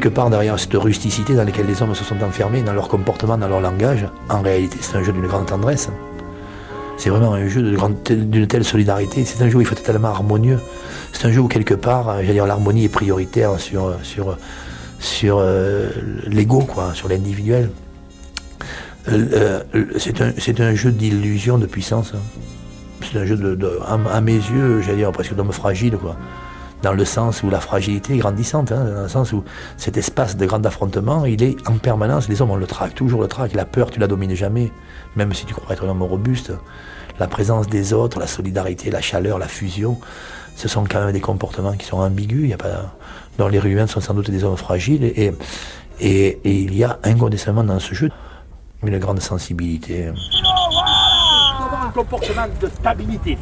Quelque 0.05 0.17
part 0.17 0.29
derrière 0.29 0.59
cette 0.59 0.75
rusticité 0.75 1.35
dans 1.35 1.45
laquelle 1.45 1.65
les 1.65 1.81
hommes 1.81 1.95
se 1.95 2.05
sont 2.05 2.23
enfermés, 2.23 2.61
dans 2.61 2.75
leur 2.75 2.89
comportement, 2.89 3.39
dans 3.39 3.49
leur 3.49 3.63
langage, 3.63 4.07
en 4.29 4.43
réalité 4.43 4.77
c'est 4.83 4.99
un 4.99 5.03
jeu 5.03 5.13
d'une 5.15 5.27
grande 5.27 5.47
tendresse. 5.47 5.89
C'est 6.99 7.09
vraiment 7.09 7.33
un 7.33 7.49
jeu 7.49 7.75
d'une 8.11 8.47
telle 8.47 8.65
solidarité, 8.65 9.25
c'est 9.25 9.43
un 9.43 9.49
jeu 9.49 9.57
où 9.57 9.61
il 9.63 9.67
faut 9.67 9.73
être 9.73 9.83
tellement 9.83 10.09
harmonieux. 10.09 10.59
C'est 11.15 11.27
un 11.27 11.33
jeu 11.33 11.41
où 11.41 11.49
quelque 11.49 11.73
part, 11.73 12.11
euh, 12.11 12.17
j'allais 12.21 12.35
dire, 12.35 12.45
l'harmonie 12.45 12.85
est 12.85 12.91
prioritaire 12.91 13.59
sur, 13.59 13.95
sur, 14.03 14.37
sur 14.99 15.39
euh, 15.39 15.89
l'ego, 16.27 16.59
quoi, 16.59 16.93
sur 16.93 17.09
l'individuel. 17.09 17.71
Euh, 19.09 19.63
euh, 19.75 19.87
c'est 19.97 20.61
un, 20.61 20.75
jeu 20.75 20.93
d'illusion, 20.93 21.57
de 21.57 21.65
puissance. 21.65 22.13
C'est 23.11 23.19
un 23.21 23.25
jeu 23.25 23.39
de, 23.39 23.55
de- 23.55 23.79
à, 23.87 24.17
à 24.17 24.21
mes 24.21 24.35
yeux, 24.35 24.83
j'allais 24.83 24.99
dire 24.99 25.13
presque 25.13 25.35
d'homme 25.35 25.51
fragile, 25.51 25.97
quoi 25.97 26.15
dans 26.85 26.93
le 26.93 27.07
sens 27.07 27.43
où 27.43 27.49
la 27.49 27.61
fragilité 27.61 28.13
est 28.15 28.19
grandissante, 28.19 28.71
hein, 28.71 28.85
dans 28.85 29.03
le 29.03 29.09
sens 29.09 29.33
où 29.33 29.43
cet 29.79 29.97
espace 29.97 30.37
de 30.37 30.45
grand 30.45 30.65
affrontement, 30.67 31.25
il 31.25 31.43
est 31.43 31.57
en 31.67 31.79
permanence, 31.79 32.29
les 32.29 32.43
hommes 32.43 32.51
on 32.51 32.57
le 32.57 32.67
traque, 32.67 32.95
toujours 32.95 33.23
le 33.23 33.27
traque, 33.27 33.55
la 33.55 33.65
peur 33.65 33.91
tu 33.91 33.99
la 33.99 34.07
domines 34.07 34.35
jamais, 34.35 34.71
même 35.17 35.33
si 35.33 35.47
tu 35.47 35.55
crois 35.55 35.73
être 35.73 35.87
un 35.87 35.89
homme 35.89 36.03
robuste, 36.03 36.53
la 37.19 37.27
présence 37.27 37.69
des 37.69 37.95
autres, 37.95 38.21
la 38.21 38.27
solidarité, 38.27 38.91
la 38.91 39.01
chaleur, 39.01 39.39
la 39.39 39.49
fusion, 39.49 39.99
ce 40.57 40.69
sont 40.69 40.85
quand 40.85 41.01
même 41.01 41.13
des 41.13 41.23
comportements 41.23 41.73
qui 41.73 41.87
sont 41.87 41.97
ambigus, 41.97 42.43
il 42.45 42.51
y 42.51 42.53
a 42.53 42.59
pas, 42.59 42.95
dans 43.39 43.49
les 43.49 43.87
sont 43.87 44.03
sans 44.03 44.13
doute 44.13 44.31
des 44.31 44.45
hommes 44.45 44.59
fragiles, 44.59 45.05
et, 45.05 45.33
il 46.45 46.77
y 46.77 46.85
a 46.85 46.99
incontestablement 47.03 47.65
dans 47.65 47.81
ce 47.81 47.95
jeu 47.95 48.11
une 48.83 48.99
grande 48.99 49.21
sensibilité. 49.21 50.09
un 50.09 51.91
comportement 51.93 52.47
de 52.61 52.67
stabilité. 52.69 53.39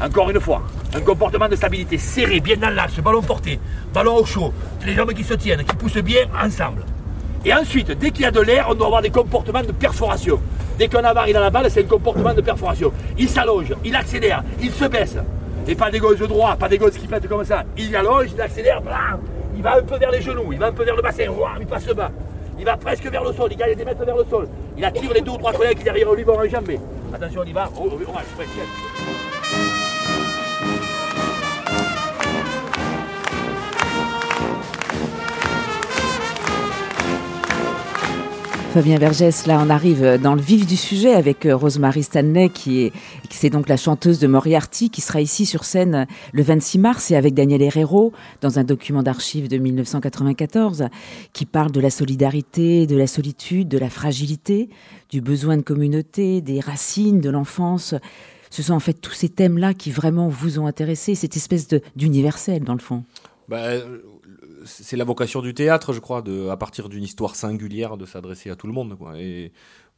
Encore 0.00 0.30
une 0.30 0.40
fois, 0.40 0.62
un 0.94 1.00
comportement 1.00 1.48
de 1.48 1.56
stabilité 1.56 1.98
serré, 1.98 2.38
bien 2.38 2.56
dans 2.56 2.70
l'axe, 2.70 3.00
ballon 3.00 3.20
porté, 3.20 3.58
ballon 3.92 4.14
au 4.14 4.24
chaud, 4.24 4.52
les 4.86 4.94
jambes 4.94 5.12
qui 5.12 5.24
se 5.24 5.34
tiennent, 5.34 5.64
qui 5.64 5.74
poussent 5.74 5.98
bien 5.98 6.26
ensemble. 6.40 6.84
Et 7.44 7.52
ensuite, 7.52 7.90
dès 7.90 8.12
qu'il 8.12 8.22
y 8.22 8.24
a 8.26 8.30
de 8.30 8.40
l'air, 8.40 8.68
on 8.70 8.74
doit 8.74 8.86
avoir 8.86 9.02
des 9.02 9.10
comportements 9.10 9.62
de 9.62 9.72
perforation. 9.72 10.40
Dès 10.78 10.86
qu'un 10.86 11.02
avare 11.02 11.28
il 11.28 11.36
a 11.36 11.40
la 11.40 11.50
balle, 11.50 11.68
c'est 11.68 11.84
un 11.84 11.88
comportement 11.88 12.32
de 12.32 12.40
perforation. 12.40 12.92
Il 13.18 13.28
s'allonge, 13.28 13.74
il 13.84 13.96
accélère, 13.96 14.44
il 14.60 14.70
se 14.70 14.84
baisse. 14.84 15.16
Et 15.66 15.74
pas 15.74 15.90
des 15.90 15.98
gosses 15.98 16.18
de 16.18 16.26
droit, 16.26 16.54
pas 16.54 16.68
des 16.68 16.78
gosses 16.78 16.96
qui 16.96 17.08
pètent 17.08 17.28
comme 17.28 17.44
ça. 17.44 17.64
Il 17.76 17.94
allonge, 17.96 18.28
il 18.32 18.40
accélère, 18.40 18.80
blam, 18.80 19.18
il 19.56 19.62
va 19.62 19.78
un 19.78 19.82
peu 19.82 19.98
vers 19.98 20.12
les 20.12 20.22
genoux, 20.22 20.52
il 20.52 20.58
va 20.60 20.66
un 20.66 20.72
peu 20.72 20.84
vers 20.84 20.94
le 20.94 21.02
bassin, 21.02 21.26
ouah, 21.28 21.54
il 21.58 21.66
passe 21.66 21.86
bas. 21.86 22.12
Il 22.56 22.64
va 22.64 22.76
presque 22.76 23.06
vers 23.10 23.24
le 23.24 23.32
sol, 23.32 23.48
il 23.50 23.56
gagne 23.56 23.74
des 23.74 23.84
mètres 23.84 24.04
vers 24.04 24.16
le 24.16 24.24
sol. 24.30 24.48
Il 24.76 24.84
attire 24.84 25.12
les 25.12 25.20
deux 25.20 25.32
ou 25.32 25.38
trois 25.38 25.52
collègues 25.52 25.78
qui 25.78 25.84
derrière 25.84 26.12
lui 26.12 26.22
vont 26.22 26.38
enjamber. 26.38 26.78
Attention, 27.12 27.42
on 27.44 27.48
y 27.48 27.52
va. 27.52 27.68
Oh, 27.76 27.88
oh, 27.90 27.98
oh, 28.08 29.37
Fabien 38.74 38.98
Vergès, 38.98 39.46
là 39.46 39.62
on 39.64 39.70
arrive 39.70 40.18
dans 40.22 40.34
le 40.34 40.42
vif 40.42 40.66
du 40.66 40.76
sujet 40.76 41.14
avec 41.14 41.46
euh, 41.46 41.56
Rosemary 41.56 42.02
Stanley 42.02 42.50
qui 42.50 42.82
est 42.82 42.92
c'est 43.30 43.48
donc 43.48 43.66
la 43.66 43.78
chanteuse 43.78 44.18
de 44.18 44.26
Moriarty 44.26 44.90
qui 44.90 45.00
sera 45.00 45.22
ici 45.22 45.46
sur 45.46 45.64
scène 45.64 46.06
le 46.32 46.42
26 46.42 46.78
mars 46.78 47.10
et 47.10 47.16
avec 47.16 47.32
Daniel 47.32 47.62
Herrero 47.62 48.12
dans 48.42 48.58
un 48.58 48.64
document 48.64 49.02
d'archives 49.02 49.48
de 49.48 49.56
1994 49.56 50.88
qui 51.32 51.46
parle 51.46 51.72
de 51.72 51.80
la 51.80 51.88
solidarité, 51.88 52.86
de 52.86 52.96
la 52.96 53.06
solitude, 53.06 53.68
de 53.68 53.78
la 53.78 53.88
fragilité, 53.88 54.68
du 55.08 55.22
besoin 55.22 55.56
de 55.56 55.62
communauté, 55.62 56.42
des 56.42 56.60
racines 56.60 57.20
de 57.20 57.30
l'enfance. 57.30 57.94
Ce 58.50 58.62
sont 58.62 58.74
en 58.74 58.80
fait 58.80 58.94
tous 58.94 59.14
ces 59.14 59.30
thèmes-là 59.30 59.72
qui 59.72 59.90
vraiment 59.90 60.28
vous 60.28 60.58
ont 60.58 60.66
intéressé, 60.66 61.14
cette 61.14 61.36
espèce 61.36 61.68
d'universel 61.96 62.64
dans 62.64 62.74
le 62.74 62.80
fond. 62.80 63.04
Bah, 63.48 63.62
euh, 63.62 64.00
c'est 64.64 64.96
la 64.96 65.04
vocation 65.04 65.40
du 65.40 65.54
théâtre, 65.54 65.92
je 65.92 66.00
crois, 66.00 66.20
de, 66.20 66.48
à 66.48 66.56
partir 66.56 66.88
d'une 66.88 67.02
histoire 67.02 67.34
singulière, 67.34 67.96
de 67.96 68.04
s'adresser 68.04 68.50
à 68.50 68.56
tout 68.56 68.66
le 68.66 68.74
monde. 68.74 68.96
Et 69.16 69.52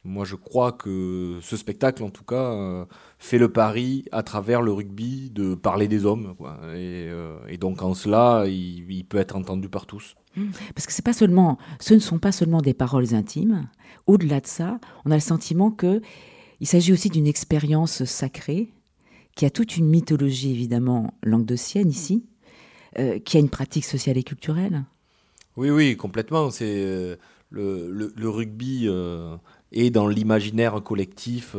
moi, 0.05 0.23
je 0.23 0.35
crois 0.35 0.71
que 0.71 1.37
ce 1.41 1.57
spectacle, 1.57 2.01
en 2.03 2.09
tout 2.09 2.23
cas, 2.23 2.53
euh, 2.53 2.85
fait 3.19 3.37
le 3.37 3.51
pari, 3.51 4.05
à 4.13 4.23
travers 4.23 4.61
le 4.61 4.71
rugby, 4.71 5.29
de 5.31 5.53
parler 5.53 5.89
des 5.89 6.05
hommes. 6.05 6.33
Euh, 6.63 7.37
et 7.49 7.57
donc, 7.57 7.81
en 7.81 7.93
cela, 7.93 8.45
il, 8.47 9.05
peut 9.05 9.17
être 9.17 9.35
entendu 9.35 9.67
par 9.67 9.85
tous. 9.85 10.15
Parce 10.73 10.87
que 10.87 10.93
ce 10.93 11.93
ne 11.93 11.99
sont 11.99 12.19
pas 12.19 12.31
seulement 12.31 12.61
des 12.61 12.73
paroles 12.73 13.13
intimes. 13.13 13.67
Au-delà 14.07 14.39
de 14.39 14.47
ça, 14.47 14.79
on 15.03 15.11
a 15.11 15.15
le 15.15 15.19
sentiment 15.19 15.71
que 15.71 16.01
il 16.61 16.67
s'agit 16.67 16.93
aussi 16.93 17.09
d'une 17.09 17.27
expérience 17.27 18.05
sacrée 18.05 18.71
qui 19.35 19.45
a 19.45 19.49
toute 19.49 19.77
une 19.77 19.87
mythologie 19.87 20.51
évidemment 20.51 21.13
languedocienne 21.23 21.89
ici, 21.89 22.23
euh, 22.99 23.19
qui 23.19 23.37
a 23.37 23.39
une 23.39 23.49
pratique 23.49 23.85
sociale 23.85 24.17
et 24.17 24.23
culturelle. 24.23 24.83
Oui, 25.55 25.69
oui, 25.69 25.95
complètement. 25.95 26.49
C'est 26.51 26.83
euh, 26.85 27.15
le, 27.49 27.89
le, 27.89 28.13
le 28.15 28.29
rugby 28.29 28.85
euh, 28.89 29.37
est 29.71 29.91
dans 29.91 30.07
l'imaginaire 30.07 30.81
collectif. 30.83 31.55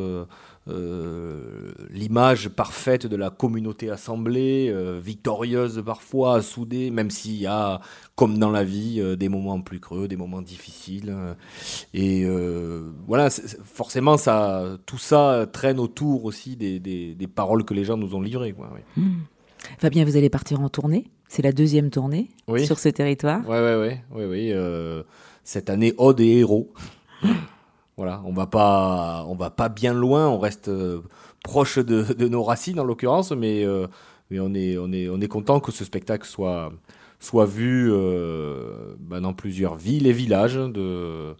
l'image 1.90 2.48
parfaite 2.50 3.06
de 3.06 3.16
la 3.16 3.30
communauté 3.30 3.90
assemblée, 3.90 4.72
victorieuse 5.00 5.82
parfois, 5.84 6.42
soudée, 6.42 6.90
même 6.90 7.10
s'il 7.10 7.36
y 7.36 7.46
a, 7.46 7.80
comme 8.14 8.38
dans 8.38 8.50
la 8.50 8.62
vie, 8.62 9.02
des 9.16 9.28
moments 9.28 9.60
plus 9.60 9.80
creux, 9.80 10.06
des 10.06 10.16
moments 10.16 10.42
difficiles. 10.42 11.16
et 11.94 12.26
voilà, 13.06 13.28
forcément, 13.64 14.16
ça, 14.18 14.78
tout 14.86 14.98
ça 14.98 15.46
traîne 15.50 15.80
autour 15.80 16.26
aussi 16.26 16.56
des, 16.56 16.78
des, 16.78 17.14
des 17.14 17.26
paroles 17.26 17.64
que 17.64 17.74
les 17.74 17.84
gens 17.84 17.96
nous 17.96 18.14
ont 18.14 18.20
livrées. 18.22 18.52
Quoi, 18.52 18.70
oui. 18.74 19.02
Fabien, 19.78 20.04
vous 20.04 20.16
allez 20.16 20.30
partir 20.30 20.60
en 20.60 20.68
tournée? 20.68 21.06
C'est 21.34 21.40
la 21.40 21.52
deuxième 21.52 21.88
tournée 21.88 22.28
Oui. 22.46 22.66
sur 22.66 22.78
ce 22.78 22.90
territoire. 22.90 23.40
Ouais, 23.48 23.58
ouais, 23.58 23.74
ouais, 23.76 24.00
ouais, 24.14 24.26
ouais. 24.26 24.50
euh, 24.52 25.02
cette 25.44 25.70
année, 25.70 25.94
Ode 25.96 26.20
et 26.20 26.40
héros. 26.40 26.70
voilà, 27.96 28.20
on 28.26 28.34
va 28.34 28.44
pas, 28.46 29.24
on 29.26 29.34
va 29.34 29.48
pas 29.48 29.70
bien 29.70 29.94
loin. 29.94 30.28
On 30.28 30.38
reste 30.38 30.68
euh, 30.68 31.00
proche 31.42 31.78
de, 31.78 32.02
de 32.12 32.28
nos 32.28 32.42
racines 32.42 32.78
en 32.78 32.84
l'occurrence, 32.84 33.32
mais 33.32 33.64
euh, 33.64 33.86
mais 34.30 34.40
on 34.40 34.52
est, 34.52 34.76
on 34.76 34.92
est, 34.92 35.08
on 35.08 35.22
est 35.22 35.26
content 35.26 35.58
que 35.58 35.72
ce 35.72 35.86
spectacle 35.86 36.28
soit 36.28 36.70
soit 37.18 37.46
vu 37.46 37.90
euh, 37.90 38.94
bah, 39.00 39.20
dans 39.20 39.32
plusieurs 39.32 39.76
villes 39.76 40.06
et 40.06 40.12
villages 40.12 40.56
de 40.56 41.34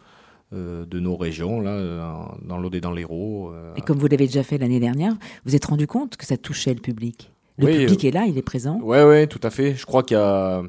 euh, 0.55 0.87
de 0.87 1.01
nos 1.01 1.17
régions 1.19 1.61
là, 1.61 2.31
dans 2.43 2.57
l'Aude 2.57 2.77
et 2.77 2.81
dans 2.81 2.93
l'Hérault. 2.93 3.53
Et 3.77 3.83
comme 3.83 3.99
vous 3.99 4.07
l'avez 4.07 4.25
déjà 4.27 4.43
fait 4.43 4.57
l'année 4.57 4.81
dernière, 4.81 5.13
vous 5.45 5.55
êtes 5.55 5.67
rendu 5.67 5.87
compte 5.87 6.17
que 6.17 6.25
ça 6.25 6.39
touchait 6.39 6.73
le 6.73 6.81
public? 6.81 7.31
Le 7.59 7.67
Oui, 7.67 7.79
public 7.79 8.05
euh, 8.05 8.09
est 8.09 8.11
là, 8.13 8.25
il 8.27 8.37
est 8.39 8.43
présent. 8.43 8.79
Ouais, 8.81 9.05
ouais, 9.05 9.27
tout 9.27 9.41
à 9.43 9.51
fait. 9.51 9.75
Je 9.75 9.85
crois 9.87 10.03
qu'il 10.03 10.17
y 10.17 10.21
a 10.21 10.59
euh, 10.59 10.63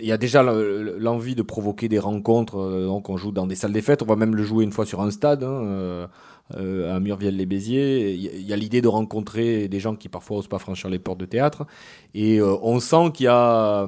il 0.00 0.06
y 0.06 0.12
a 0.12 0.16
déjà 0.18 0.42
le- 0.42 0.96
l'envie 0.98 1.36
de 1.36 1.42
provoquer 1.42 1.88
des 1.88 2.00
rencontres. 2.00 2.58
euh, 2.58 2.86
donc 2.86 3.08
on 3.08 3.16
joue 3.16 3.30
dans 3.30 3.46
des 3.46 3.54
salles 3.54 3.72
des 3.72 3.82
fêtes. 3.82 4.02
On 4.02 4.06
va 4.06 4.16
même 4.16 4.34
le 4.34 4.42
jouer 4.42 4.64
une 4.64 4.72
fois 4.72 4.84
sur 4.86 5.00
un 5.00 5.10
stade. 5.10 5.44
hein, 5.44 6.08
à 6.54 7.00
Murviel-les-Béziers, 7.00 8.12
il 8.14 8.42
y 8.42 8.52
a- 8.52 8.56
l'idée 8.56 8.82
de 8.82 8.88
rencontrer 8.88 9.68
des 9.68 9.80
gens 9.80 9.94
qui 9.96 10.08
parfois 10.10 10.38
osent 10.38 10.48
pas 10.48 10.58
franchir 10.58 10.90
les 10.90 10.98
portes 10.98 11.18
de 11.20 11.24
théâtre, 11.24 11.64
et 12.14 12.40
euh, 12.40 12.56
on 12.62 12.78
sent 12.80 13.12
qu'il 13.14 13.24
y 13.24 13.28
a 13.28 13.86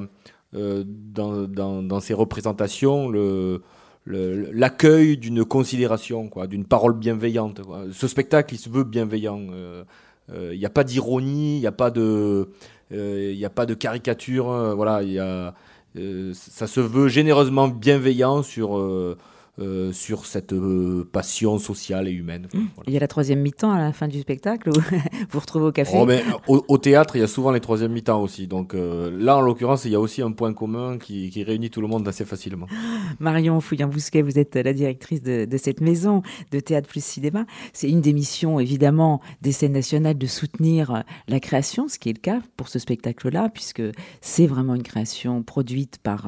euh, 0.54 0.84
dans, 0.86 1.42
dans, 1.46 1.82
dans 1.82 2.00
ces 2.00 2.14
représentations 2.14 3.08
le 3.10 3.60
l'accueil 4.06 5.16
d'une 5.18 5.44
considération, 5.44 6.28
quoi, 6.28 6.46
d'une 6.46 6.64
parole 6.66 6.94
bienveillante. 6.94 7.62
quoi. 7.62 7.84
Ce 7.92 8.06
spectacle, 8.06 8.54
il 8.54 8.58
se 8.58 8.68
veut 8.68 8.84
bienveillant. 8.84 9.40
euh, 9.50 9.84
Il 10.32 10.58
n'y 10.58 10.66
a 10.66 10.70
pas 10.70 10.84
d'ironie, 10.84 11.56
il 11.56 11.60
n'y 11.60 11.66
a 11.66 11.72
pas 11.72 11.90
de, 11.90 12.48
euh, 12.92 13.30
il 13.32 13.38
n'y 13.38 13.44
a 13.44 13.50
pas 13.50 13.66
de 13.66 13.74
caricature. 13.74 14.50
euh, 14.50 14.74
voilà, 14.74 15.02
il 15.02 15.12
y 15.12 15.18
a, 15.18 15.54
euh, 15.96 16.32
ça 16.34 16.66
se 16.66 16.80
veut 16.80 17.08
généreusement 17.08 17.68
bienveillant 17.68 18.42
sur 18.42 18.78
euh, 19.60 19.92
sur 19.92 20.26
cette 20.26 20.52
euh, 20.52 21.08
passion 21.12 21.58
sociale 21.58 22.08
et 22.08 22.10
humaine. 22.10 22.48
Voilà. 22.52 22.64
Il 22.88 22.92
y 22.92 22.96
a 22.96 23.00
la 23.00 23.06
troisième 23.06 23.40
mi-temps 23.40 23.70
à 23.70 23.78
la 23.78 23.92
fin 23.92 24.08
du 24.08 24.20
spectacle 24.20 24.70
où 24.70 24.72
vous 24.72 24.80
vous 25.30 25.38
retrouvez 25.38 25.66
au 25.66 25.70
café. 25.70 25.96
Oh, 25.96 26.04
mais 26.06 26.24
au, 26.48 26.64
au 26.66 26.76
théâtre, 26.76 27.14
il 27.14 27.20
y 27.20 27.22
a 27.22 27.28
souvent 27.28 27.52
les 27.52 27.60
troisième 27.60 27.92
mi-temps 27.92 28.20
aussi. 28.20 28.48
Donc 28.48 28.74
euh, 28.74 29.16
là, 29.16 29.36
en 29.36 29.40
l'occurrence, 29.42 29.84
il 29.84 29.92
y 29.92 29.94
a 29.94 30.00
aussi 30.00 30.22
un 30.22 30.32
point 30.32 30.52
commun 30.54 30.98
qui, 30.98 31.30
qui 31.30 31.44
réunit 31.44 31.70
tout 31.70 31.80
le 31.80 31.86
monde 31.86 32.08
assez 32.08 32.24
facilement. 32.24 32.66
Marion 33.20 33.60
Fouillant-Bousquet, 33.60 34.22
vous 34.22 34.40
êtes 34.40 34.56
la 34.56 34.72
directrice 34.72 35.22
de, 35.22 35.44
de 35.44 35.56
cette 35.56 35.80
maison 35.80 36.22
de 36.50 36.58
Théâtre 36.58 36.88
plus 36.88 37.04
Cinéma. 37.04 37.46
C'est 37.72 37.88
une 37.88 38.00
des 38.00 38.12
missions, 38.12 38.58
évidemment, 38.58 39.20
des 39.40 39.52
scènes 39.52 39.74
nationales 39.74 40.18
de 40.18 40.26
soutenir 40.26 41.04
la 41.28 41.38
création, 41.38 41.86
ce 41.86 42.00
qui 42.00 42.08
est 42.08 42.14
le 42.14 42.18
cas 42.18 42.40
pour 42.56 42.66
ce 42.66 42.80
spectacle-là, 42.80 43.50
puisque 43.50 43.82
c'est 44.20 44.48
vraiment 44.48 44.74
une 44.74 44.82
création 44.82 45.44
produite 45.44 45.98
par 45.98 46.26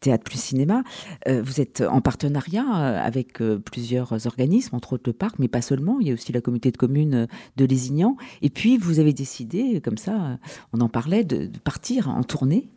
Théâtre 0.00 0.22
plus 0.22 0.40
Cinéma. 0.40 0.84
Vous 1.26 1.60
êtes 1.60 1.80
en 1.80 2.00
partenariat 2.00 2.59
euh, 2.68 3.00
avec 3.00 3.40
euh, 3.40 3.58
plusieurs 3.58 4.26
organismes, 4.26 4.76
entre 4.76 4.94
autres 4.94 5.04
le 5.06 5.12
parc, 5.12 5.38
mais 5.38 5.48
pas 5.48 5.62
seulement. 5.62 5.98
Il 6.00 6.08
y 6.08 6.10
a 6.10 6.14
aussi 6.14 6.32
la 6.32 6.40
communauté 6.40 6.70
de 6.70 6.76
communes 6.76 7.14
euh, 7.14 7.26
de 7.56 7.64
Lézignan. 7.64 8.16
Et 8.42 8.50
puis, 8.50 8.76
vous 8.76 8.98
avez 8.98 9.12
décidé, 9.12 9.80
comme 9.80 9.98
ça, 9.98 10.38
on 10.72 10.80
en 10.80 10.88
parlait, 10.88 11.24
de, 11.24 11.50
partir 11.64 12.08
en 12.08 12.22
tournée, 12.22 12.68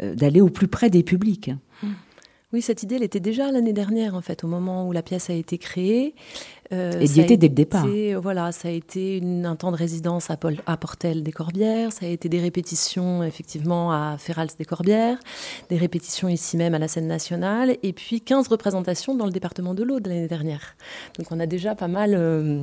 d'aller 0.00 0.40
au 0.40 0.48
plus 0.48 0.68
près 0.68 0.90
des 0.90 1.02
publics. 1.02 1.50
Oui, 2.54 2.62
cette 2.62 2.82
idée, 2.82 2.94
elle 2.96 3.02
était 3.02 3.20
déjà 3.20 3.52
l'année 3.52 3.74
dernière, 3.74 4.14
en 4.14 4.22
fait, 4.22 4.42
au 4.42 4.46
moment 4.46 4.88
où 4.88 4.92
la 4.92 5.02
pièce 5.02 5.28
a 5.28 5.34
été 5.34 5.58
créée. 5.58 6.14
Euh, 6.72 6.92
Elle 6.94 7.02
y 7.16 7.20
était 7.20 7.36
dès 7.36 7.48
le 7.48 7.54
départ. 7.54 7.84
euh, 7.86 8.18
Voilà, 8.18 8.52
ça 8.52 8.68
a 8.68 8.70
été 8.70 9.18
une- 9.18 9.44
un 9.44 9.54
temps 9.54 9.70
de 9.70 9.76
résidence 9.76 10.30
à, 10.30 10.38
Pol- 10.38 10.56
à 10.66 10.78
Portel 10.78 11.22
des 11.22 11.32
Corbières, 11.32 11.92
ça 11.92 12.06
a 12.06 12.08
été 12.08 12.30
des 12.30 12.40
répétitions, 12.40 13.22
effectivement, 13.22 13.92
à 13.92 14.16
Ferrals 14.18 14.48
des 14.58 14.64
Corbières, 14.64 15.18
des 15.68 15.76
répétitions 15.76 16.28
ici 16.28 16.56
même 16.56 16.72
à 16.72 16.78
la 16.78 16.88
scène 16.88 17.06
nationale, 17.06 17.76
et 17.82 17.92
puis 17.92 18.22
15 18.22 18.48
représentations 18.48 19.14
dans 19.14 19.26
le 19.26 19.32
département 19.32 19.74
de 19.74 19.82
l'Aude 19.82 20.06
l'année 20.06 20.28
dernière. 20.28 20.74
Donc 21.18 21.26
on 21.30 21.40
a 21.40 21.46
déjà 21.46 21.74
pas 21.74 21.88
mal... 21.88 22.14
euh, 22.14 22.62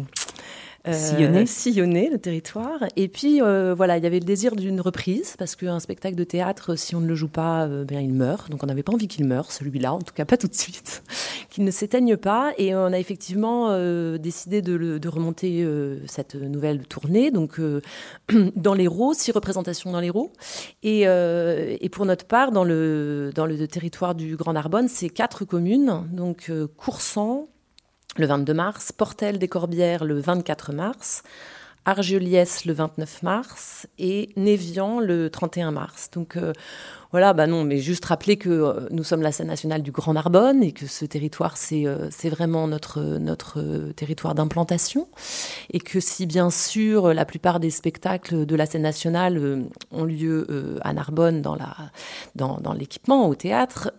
euh, 0.87 0.93
Sillonné. 0.93 1.45
sillonné 1.45 2.09
le 2.09 2.17
territoire. 2.19 2.83
Et 2.95 3.07
puis, 3.07 3.41
euh, 3.41 3.73
voilà, 3.75 3.97
il 3.97 4.03
y 4.03 4.07
avait 4.07 4.19
le 4.19 4.25
désir 4.25 4.55
d'une 4.55 4.81
reprise, 4.81 5.35
parce 5.37 5.55
qu'un 5.55 5.79
spectacle 5.79 6.15
de 6.15 6.23
théâtre, 6.23 6.75
si 6.75 6.95
on 6.95 7.01
ne 7.01 7.07
le 7.07 7.15
joue 7.15 7.27
pas, 7.27 7.65
euh, 7.65 7.83
bien, 7.85 8.01
il 8.01 8.13
meurt. 8.13 8.49
Donc, 8.49 8.63
on 8.63 8.67
n'avait 8.67 8.83
pas 8.83 8.93
envie 8.93 9.07
qu'il 9.07 9.25
meure, 9.25 9.51
celui-là, 9.51 9.93
en 9.93 9.99
tout 10.01 10.13
cas 10.13 10.25
pas 10.25 10.37
tout 10.37 10.47
de 10.47 10.55
suite, 10.55 11.03
qu'il 11.49 11.63
ne 11.63 11.71
s'éteigne 11.71 12.17
pas. 12.17 12.53
Et 12.57 12.75
on 12.75 12.85
a 12.87 12.99
effectivement 12.99 13.67
euh, 13.69 14.17
décidé 14.17 14.61
de, 14.61 14.73
le- 14.73 14.99
de 14.99 15.07
remonter 15.09 15.63
euh, 15.63 15.99
cette 16.07 16.35
nouvelle 16.35 16.85
tournée. 16.87 17.31
Donc, 17.31 17.59
euh, 17.59 17.81
dans 18.55 18.73
l'Hérault, 18.73 19.13
six 19.13 19.31
représentations 19.31 19.91
dans 19.91 19.99
l'Hérault. 19.99 20.31
Et, 20.83 21.07
euh, 21.07 21.75
et 21.79 21.89
pour 21.89 22.05
notre 22.05 22.25
part, 22.25 22.51
dans 22.51 22.63
le, 22.63 23.31
dans 23.33 23.45
le 23.45 23.67
territoire 23.67 24.15
du 24.15 24.35
Grand 24.35 24.53
Narbonne, 24.53 24.87
c'est 24.87 25.09
quatre 25.09 25.45
communes. 25.45 26.03
Donc, 26.11 26.47
euh, 26.49 26.67
Coursan, 26.77 27.47
le 28.17 28.25
22 28.25 28.53
mars, 28.53 28.91
Portel 28.91 29.39
des 29.39 29.47
Corbières 29.47 30.05
le 30.05 30.19
24 30.19 30.73
mars, 30.73 31.23
Argeliès 31.85 32.65
le 32.65 32.73
29 32.73 33.23
mars 33.23 33.87
et 33.99 34.29
Névian 34.35 34.99
le 34.99 35.29
31 35.29 35.71
mars. 35.71 36.09
Donc 36.11 36.35
euh, 36.35 36.53
voilà, 37.15 37.31
bah 37.31 37.47
non, 37.47 37.63
mais 37.63 37.77
juste 37.77 38.03
rappeler 38.03 38.35
que 38.35 38.49
euh, 38.49 38.89
nous 38.91 39.05
sommes 39.05 39.21
la 39.21 39.31
scène 39.31 39.47
nationale 39.47 39.81
du 39.81 39.91
Grand 39.91 40.11
Narbonne 40.11 40.61
et 40.61 40.73
que 40.73 40.85
ce 40.85 41.05
territoire, 41.05 41.55
c'est 41.55 41.87
euh, 41.87 42.09
vraiment 42.25 42.67
notre, 42.67 42.99
notre 43.19 43.61
euh, 43.61 43.93
territoire 43.93 44.35
d'implantation. 44.35 45.07
Et 45.71 45.79
que 45.79 46.01
si 46.01 46.25
bien 46.25 46.49
sûr 46.49 47.13
la 47.13 47.23
plupart 47.23 47.61
des 47.61 47.69
spectacles 47.69 48.45
de 48.45 48.55
la 48.57 48.65
scène 48.65 48.81
nationale 48.81 49.65
ont 49.91 50.03
lieu 50.03 50.77
à 50.81 50.91
Narbonne 50.91 51.41
dans 51.41 51.57
dans, 52.35 52.73
l'équipement, 52.73 53.29
au 53.29 53.35
théâtre, 53.35 53.93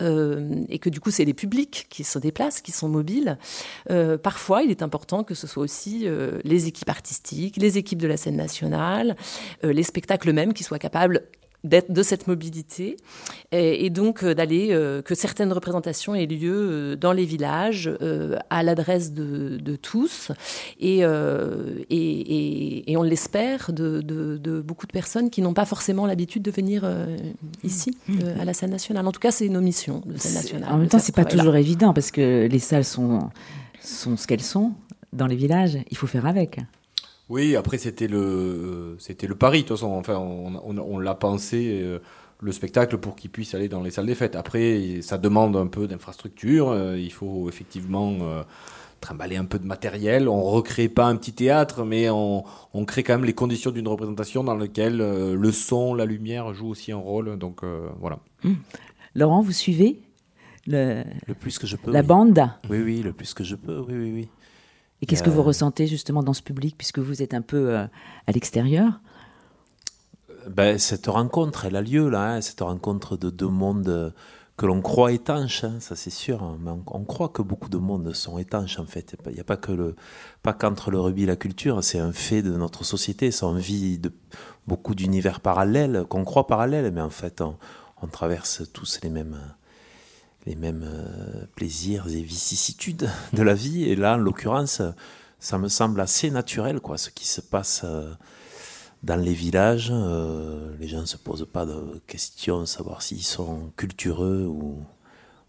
et 0.69 0.79
que 0.79 0.91
du 0.91 1.01
coup 1.01 1.11
c'est 1.11 1.25
les 1.25 1.35
publics 1.35 1.87
qui 1.89 2.05
se 2.05 2.19
déplacent, 2.19 2.61
qui 2.61 2.73
sont 2.73 2.89
mobiles, 2.89 3.39
parfois 4.23 4.63
il 4.63 4.71
est 4.71 4.83
important 4.83 5.25
que 5.25 5.35
ce 5.35 5.47
soit 5.47 5.63
aussi 5.63 6.07
les 6.45 6.67
équipes 6.67 6.91
artistiques, 6.91 7.57
les 7.57 7.79
équipes 7.79 8.01
de 8.01 8.09
la 8.09 8.17
scène 8.17 8.37
nationale, 8.37 9.17
les 9.63 9.83
spectacles 9.83 10.31
eux-mêmes 10.31 10.53
qui 10.53 10.65
soient 10.65 10.79
capables 10.79 11.23
de 11.67 12.03
cette 12.03 12.27
mobilité 12.27 12.97
et, 13.53 13.85
et 13.87 13.91
donc 13.91 14.23
euh, 14.23 14.35
d'aller 14.35 14.69
euh, 14.71 15.03
que 15.03 15.15
certaines 15.15 15.53
représentations 15.53 16.15
aient 16.15 16.27
lieu 16.27 16.55
euh, 16.55 16.97
dans 16.97 17.13
les 17.13 17.25
villages 17.25 17.91
à 18.51 18.63
l'adresse 18.63 19.13
de, 19.13 19.57
de 19.59 19.77
tous 19.77 20.31
et, 20.81 20.99
et, 21.91 22.97
on 22.97 23.03
l'espère 23.03 23.73
de, 23.73 24.01
de- 24.01 24.37
de 24.39 24.61
beaucoup 24.61 24.87
de 24.87 24.93
personnes 24.93 25.31
qui 25.31 25.43
n'ont 25.43 25.55
pas 25.55 25.65
forcément 25.67 26.07
l'habitude 26.07 26.43
de 26.43 26.51
venir 26.51 26.83
euh, 26.85 27.17
ici 27.63 27.97
euh, 28.11 28.41
à 28.41 28.45
la 28.45 28.55
scène 28.55 28.71
nationale. 28.71 29.07
En 29.07 29.13
tout 29.13 29.21
cas, 29.21 29.31
c'est 29.31 29.49
nos 29.49 29.61
missions 29.61 30.03
de 30.07 30.17
scène 30.17 30.35
nationale. 30.35 30.73
En 30.73 30.79
même 30.79 30.89
temps, 30.89 30.99
c'est 30.99 31.07
ce 31.09 31.13
pas 31.13 31.25
toujours 31.25 31.57
évident 31.57 31.93
parce 31.93 32.11
que 32.11 32.47
les 32.47 32.59
salles 32.59 32.85
sont, 32.85 33.31
sont 33.81 34.17
ce 34.17 34.27
qu'elles 34.27 34.43
sont 34.43 34.73
dans 35.13 35.27
les 35.27 35.37
villages. 35.37 35.79
Il 35.91 35.97
faut 35.97 36.07
faire 36.07 36.27
avec. 36.27 36.59
Oui, 37.29 37.57
après 37.57 37.79
c'était 37.79 38.07
le 38.09 38.97
c'était 38.99 39.27
le 39.27 39.35
pari 39.35 39.63
de 39.63 39.69
toute 39.69 39.77
façon. 39.77 39.91
Enfin, 39.93 40.17
on, 40.17 40.55
on, 40.65 40.79
on 40.79 40.99
l'a 40.99 41.15
pensé 41.15 41.81
euh, 41.83 41.99
le 42.41 42.53
spectacle 42.53 42.99
pour 42.99 43.17
qu'il 43.17 43.31
puisse 43.31 43.55
aller 43.55 43.69
dans 43.69 43.83
les 43.83 43.91
salles 43.91 44.07
des 44.07 44.15
fêtes. 44.15 44.37
Après, 44.37 45.01
ça 45.03 45.19
demande 45.19 45.57
un 45.57 45.67
peu 45.67 45.89
d'infrastructure. 45.89 46.69
euh, 46.69 46.97
il 46.99 47.13
faut 47.13 47.49
effectivement 47.49 48.15
euh, 48.21 48.43
trimballer 49.01 49.37
un 49.37 49.45
peu 49.45 49.59
de 49.59 49.67
matériel. 49.67 50.29
On 50.29 50.41
recrée 50.43 50.89
pas 50.89 51.07
un 51.07 51.17
petit 51.17 51.33
théâtre, 51.33 51.85
mais 51.85 52.09
on, 52.11 52.45
on 52.73 52.85
crée 52.85 53.03
quand 53.03 53.15
même 53.15 53.25
les 53.25 53.35
conditions 53.35 53.73
d'une 53.73 53.89
représentation 53.89 54.45
dans 54.45 54.55
laquelle 54.55 55.01
euh, 55.01 55.35
le 55.35 55.51
son, 55.51 55.95
la 55.95 56.05
lumière 56.05 56.55
jouent 56.55 56.69
aussi 56.69 56.93
un 56.93 56.97
rôle. 56.99 57.37
Donc 57.39 57.65
euh, 57.65 57.89
voilà. 58.01 58.21
Laurent, 59.17 59.43
vous 59.43 59.53
suivez 59.53 59.99
le- 60.69 61.03
Le 61.27 61.35
plus 61.35 61.59
que 61.59 61.67
je 61.67 61.75
peux. 61.77 61.91
la 61.91 62.01
oui. 62.03 62.07
bande? 62.07 62.39
Oui, 62.71 62.79
oui, 62.85 63.03
le 63.03 63.13
plus 63.13 63.35
que 63.35 63.43
je 63.43 63.57
peux, 63.57 63.79
oui, 63.81 63.95
oui, 63.95 64.13
oui. 64.15 64.29
Et 65.03 65.07
qu'est-ce 65.07 65.23
que 65.23 65.31
vous 65.31 65.41
Euh, 65.41 65.43
ressentez 65.43 65.87
justement 65.87 66.23
dans 66.23 66.33
ce 66.35 66.43
public 66.43 66.77
puisque 66.79 66.99
vous 66.99 67.23
êtes 67.23 67.35
un 67.35 67.43
peu 67.43 67.77
euh, 67.77 67.87
à 68.27 68.33
l'extérieur? 68.33 69.01
Ben, 70.49 70.79
cette 70.79 71.07
rencontre, 71.07 71.65
elle 71.65 71.77
a 71.77 71.83
lieu 71.83 72.09
là, 72.09 72.35
hein, 72.35 72.41
cette 72.41 72.61
rencontre 72.61 73.17
de 73.17 73.31
deux 73.31 73.49
mondes 73.49 73.89
euh, 73.89 74.11
que 74.57 74.65
l'on 74.67 74.81
croit 74.81 75.13
étanches, 75.13 75.65
hein, 75.65 75.79
ça 75.81 75.97
c'est 75.97 76.11
sûr. 76.11 76.43
hein, 76.43 76.57
mais 76.61 76.71
on, 76.71 76.83
on 76.87 77.05
croit 77.05 77.29
que 77.31 77.43
beaucoup 77.43 77.69
de 77.69 77.79
mondes 77.79 78.13
sont 78.15 78.39
étanches 78.39 78.79
en 78.79 78.87
fait. 78.87 79.17
Il 79.27 79.33
n'y 79.35 79.41
a 79.41 79.45
pas 79.45 79.57
que 79.57 79.73
le, 79.73 79.97
pas 80.43 80.53
qu'entre 80.53 80.91
le 80.91 81.01
rugby 81.01 81.25
et 81.25 81.27
la 81.27 81.37
culture, 81.37 81.83
c'est 81.83 81.99
un 81.99 82.13
fait 82.13 82.43
de 82.43 82.53
notre 82.57 82.85
société. 82.85 83.31
Ça, 83.33 83.47
on 83.47 83.55
vit 83.55 83.99
de 83.99 84.13
beaucoup 84.67 84.95
d'univers 84.95 85.41
parallèles 85.41 86.05
qu'on 86.09 86.25
croit 86.25 86.47
parallèles, 86.47 86.93
mais 86.93 87.01
en 87.01 87.11
fait, 87.11 87.41
on, 87.41 87.57
on 88.03 88.07
traverse 88.07 88.63
tous 88.73 89.01
les 89.03 89.11
mêmes, 89.11 89.37
les 90.47 90.55
mêmes 90.55 90.85
euh, 90.87 91.45
plaisirs 91.55 92.07
et 92.09 92.23
vicissitudes 92.23 93.09
de 93.33 93.43
la 93.43 93.55
vie. 93.55 93.85
Et 93.85 93.97
là, 93.97 94.15
en 94.15 94.19
l'occurrence, 94.19 94.81
ça 95.41 95.59
me 95.59 95.69
semble 95.69 96.01
assez 96.01 96.31
naturel, 96.31 96.81
quoi, 96.81 96.99
ce 96.99 97.11
qui 97.11 97.27
se 97.27 97.41
passe. 97.41 97.83
euh, 97.85 98.15
dans 99.03 99.17
les 99.17 99.35
villages, 99.35 99.91
euh, 99.93 100.75
les 100.81 100.89
gens 100.89 101.01
ne 101.01 101.07
se 101.07 101.17
posent 101.17 101.47
pas 101.51 101.67
de 101.67 102.01
questions, 102.07 102.67
savoir 102.67 103.03
s'ils 103.03 103.23
sont 103.23 103.71
cultureux 103.77 104.47
ou, 104.47 104.79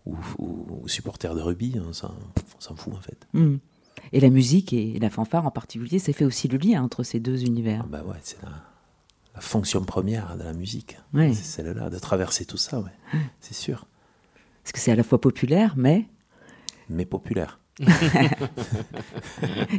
ou, 0.05 0.87
supporters 0.87 1.33
de 1.33 1.41
rugby. 1.41 1.75
On 1.87 1.93
s'en 1.93 2.13
on 2.57 2.61
s'en 2.61 2.75
fout 2.75 2.93
en 2.93 3.01
fait. 3.01 3.27
Hmm. 3.33 3.57
Et 4.13 4.19
la 4.19 4.29
musique 4.29 4.73
et 4.73 4.99
la 4.99 5.09
fanfare 5.09 5.45
en 5.45 5.51
particulier, 5.51 5.97
c'est 5.97 6.13
fait 6.13 6.25
aussi 6.25 6.47
le 6.47 6.57
lien 6.57 6.83
entre 6.83 7.03
ces 7.03 7.19
deux 7.19 7.43
univers. 7.45 7.81
Ah 7.85 7.89
bah 7.89 8.03
ouais, 8.05 8.17
c'est 8.21 8.41
la, 8.43 8.49
la 9.33 9.41
fonction 9.41 9.83
première 9.83 10.37
de 10.37 10.43
la 10.43 10.53
musique. 10.53 10.97
C'est 11.15 11.33
celle-là, 11.33 11.89
de 11.89 11.99
traverser 11.99 12.45
tout 12.45 12.57
ça, 12.57 12.79
ouais. 12.79 13.19
c'est 13.39 13.55
sûr. 13.55 13.85
Parce 14.67 14.73
que 14.73 14.79
c'est 14.79 14.91
à 14.91 14.95
la 14.97 15.03
fois 15.03 15.21
populaire, 15.21 15.75
mais 15.77 16.07
Mais 16.89 17.05
populaire. 17.05 17.61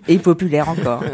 et 0.08 0.18
populaire 0.18 0.70
encore. 0.70 1.04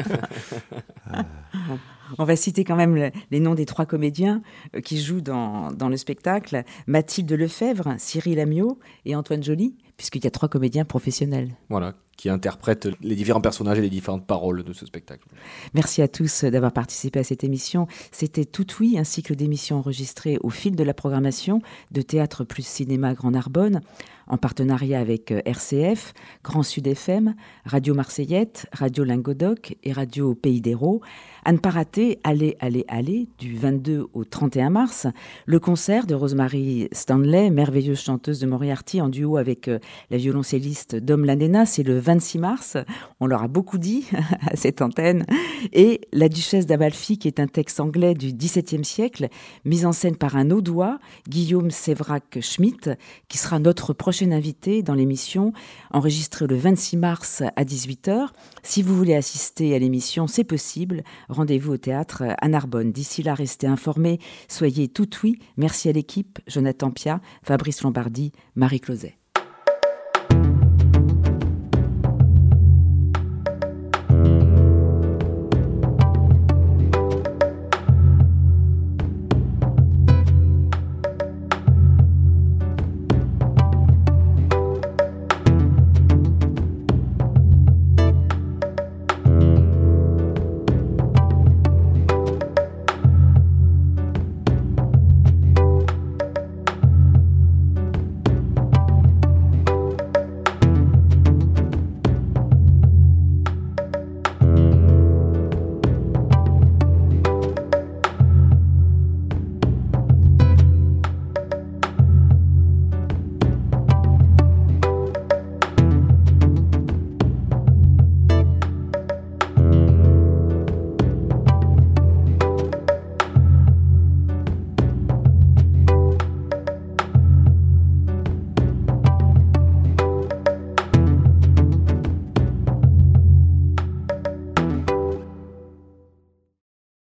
On 2.19 2.25
va 2.25 2.37
citer 2.37 2.63
quand 2.63 2.77
même 2.77 2.95
le- 2.95 3.11
les 3.33 3.41
noms 3.41 3.57
des 3.57 3.67
trois 3.67 3.85
comédiens 3.85 4.43
euh, 4.77 4.81
qui 4.81 5.01
jouent 5.03 5.23
dans, 5.23 5.73
dans 5.73 5.89
le 5.89 5.97
spectacle. 5.97 6.63
Mathilde 6.87 7.33
Lefebvre, 7.33 7.95
Cyril 7.99 8.39
Amiot 8.39 8.79
et 9.07 9.17
Antoine 9.17 9.43
Joly, 9.43 9.75
puisqu'il 9.97 10.23
y 10.23 10.27
a 10.29 10.31
trois 10.31 10.49
comédiens 10.49 10.85
professionnels. 10.85 11.57
Voilà, 11.69 11.95
qui 12.17 12.29
interprète 12.29 12.89
les 13.01 13.15
différents 13.15 13.41
personnages 13.41 13.79
et 13.79 13.83
les 13.83 13.91
différentes 13.91 14.27
paroles 14.27 14.63
de 14.63 14.73
ce 14.73 14.87
spectacle. 14.87 15.27
Merci 15.75 16.03
à 16.03 16.09
tous 16.09 16.45
d'avoir 16.45 16.73
participé 16.73 17.21
à 17.21 17.25
cette 17.25 17.45
émission. 17.45 17.87
C'était 18.13 18.45
Tout 18.45 18.67
Oui, 18.81 18.97
un 18.99 19.05
cycle 19.05 19.37
d'émissions 19.37 19.79
enregistrées 19.79 20.39
au 20.43 20.51
fil 20.51 20.77
de 20.77 20.85
la 20.85 20.95
programmation 20.95 21.61
de 21.91 22.03
Théâtre 22.03 22.45
plus 22.45 22.67
Cinéma 22.67 23.15
Grand 23.15 23.33
Narbonne, 23.33 23.81
en 24.27 24.39
partenariat 24.39 25.01
avec 25.01 25.33
euh, 25.33 25.43
RCF, 25.45 26.13
Grand 26.43 26.63
Sud 26.63 26.87
FM, 26.87 27.35
Radio 27.65 27.95
Marseillette, 27.95 28.67
Radio 28.73 29.05
Lingodoc 29.05 29.77
et 29.83 29.93
Radio 29.93 30.35
Pays 30.35 30.61
d'Hérault. 30.61 31.01
À 31.45 31.53
ne 31.53 31.59
pas 31.59 31.71
rater, 31.71 32.21
allez, 32.25 32.57
allez, 32.61 32.87
allez, 32.89 33.29
du 33.39 33.55
22 33.55 34.07
au 34.15 34.25
31 34.25 34.71
mars, 34.71 35.07
le 35.45 35.61
concert 35.61 36.07
de 36.07 36.15
Rosemary 36.15 36.89
Stanley, 36.93 37.51
merveilleuse 37.51 38.01
chanteuse 38.01 38.41
de 38.41 38.47
Moriarty, 38.47 39.03
en 39.03 39.11
duo 39.11 39.37
avec 39.37 39.69
euh, 39.69 39.79
la 40.11 40.17
violoncelliste 40.17 40.97
Dom 40.97 41.25
Landena. 41.25 41.67
C'est 41.67 41.83
le 41.83 41.99
26 42.05 42.39
mars. 42.39 42.77
On 43.21 43.27
leur 43.27 43.43
a 43.43 43.49
beaucoup 43.49 43.79
dit 43.79 44.07
à 44.47 44.57
cette 44.57 44.83
antenne. 44.83 45.25
Et 45.73 46.03
La 46.13 46.29
Duchesse 46.29 46.67
d'Amalfi, 46.67 47.19
qui 47.19 47.29
est 47.29 47.41
un 47.41 47.47
texte 47.47 47.81
anglais 47.81 48.15
du 48.15 48.33
XVIIe 48.33 48.85
siècle, 48.85 49.29
mis 49.65 49.87
en 49.87 49.93
scène 49.93 50.17
par 50.17 50.37
un 50.37 50.51
Audois, 50.51 50.99
Guillaume 51.29 51.71
Sévrac 51.71 52.39
Schmitt, 52.41 52.91
qui 53.29 53.39
sera 53.39 53.59
notre 53.59 53.93
prochain 53.93 54.31
invité 54.31 54.83
dans 54.83 54.95
l'émission, 54.95 55.53
enregistrée 55.91 56.47
le 56.47 56.57
26 56.57 56.97
mars 56.97 57.43
à 57.57 57.65
18h. 57.65 58.29
Si 58.63 58.83
vous 58.83 58.97
voulez 58.97 59.15
assister 59.15 59.75
à 59.75 59.79
l'émission, 59.79 60.27
c'est 60.27 60.45
possible. 60.45 61.03
Rendez-vous 61.29 61.73
au 61.73 61.79
théâtre 61.79 62.25
à 62.39 62.49
Narbonne. 62.49 62.93
D'ici 62.93 63.23
là, 63.23 63.35
restez 63.35 63.67
informés. 63.67 64.19
Soyez 64.49 64.89
tout 64.89 65.09
oui. 65.23 65.39
Merci 65.57 65.89
à 65.89 65.93
l'équipe, 65.93 66.39
Jonathan 66.47 66.91
Pia, 66.91 67.21
Fabrice 67.43 67.83
Lombardi, 67.83 68.33
Marie 68.55 68.81
Closet. 68.81 69.17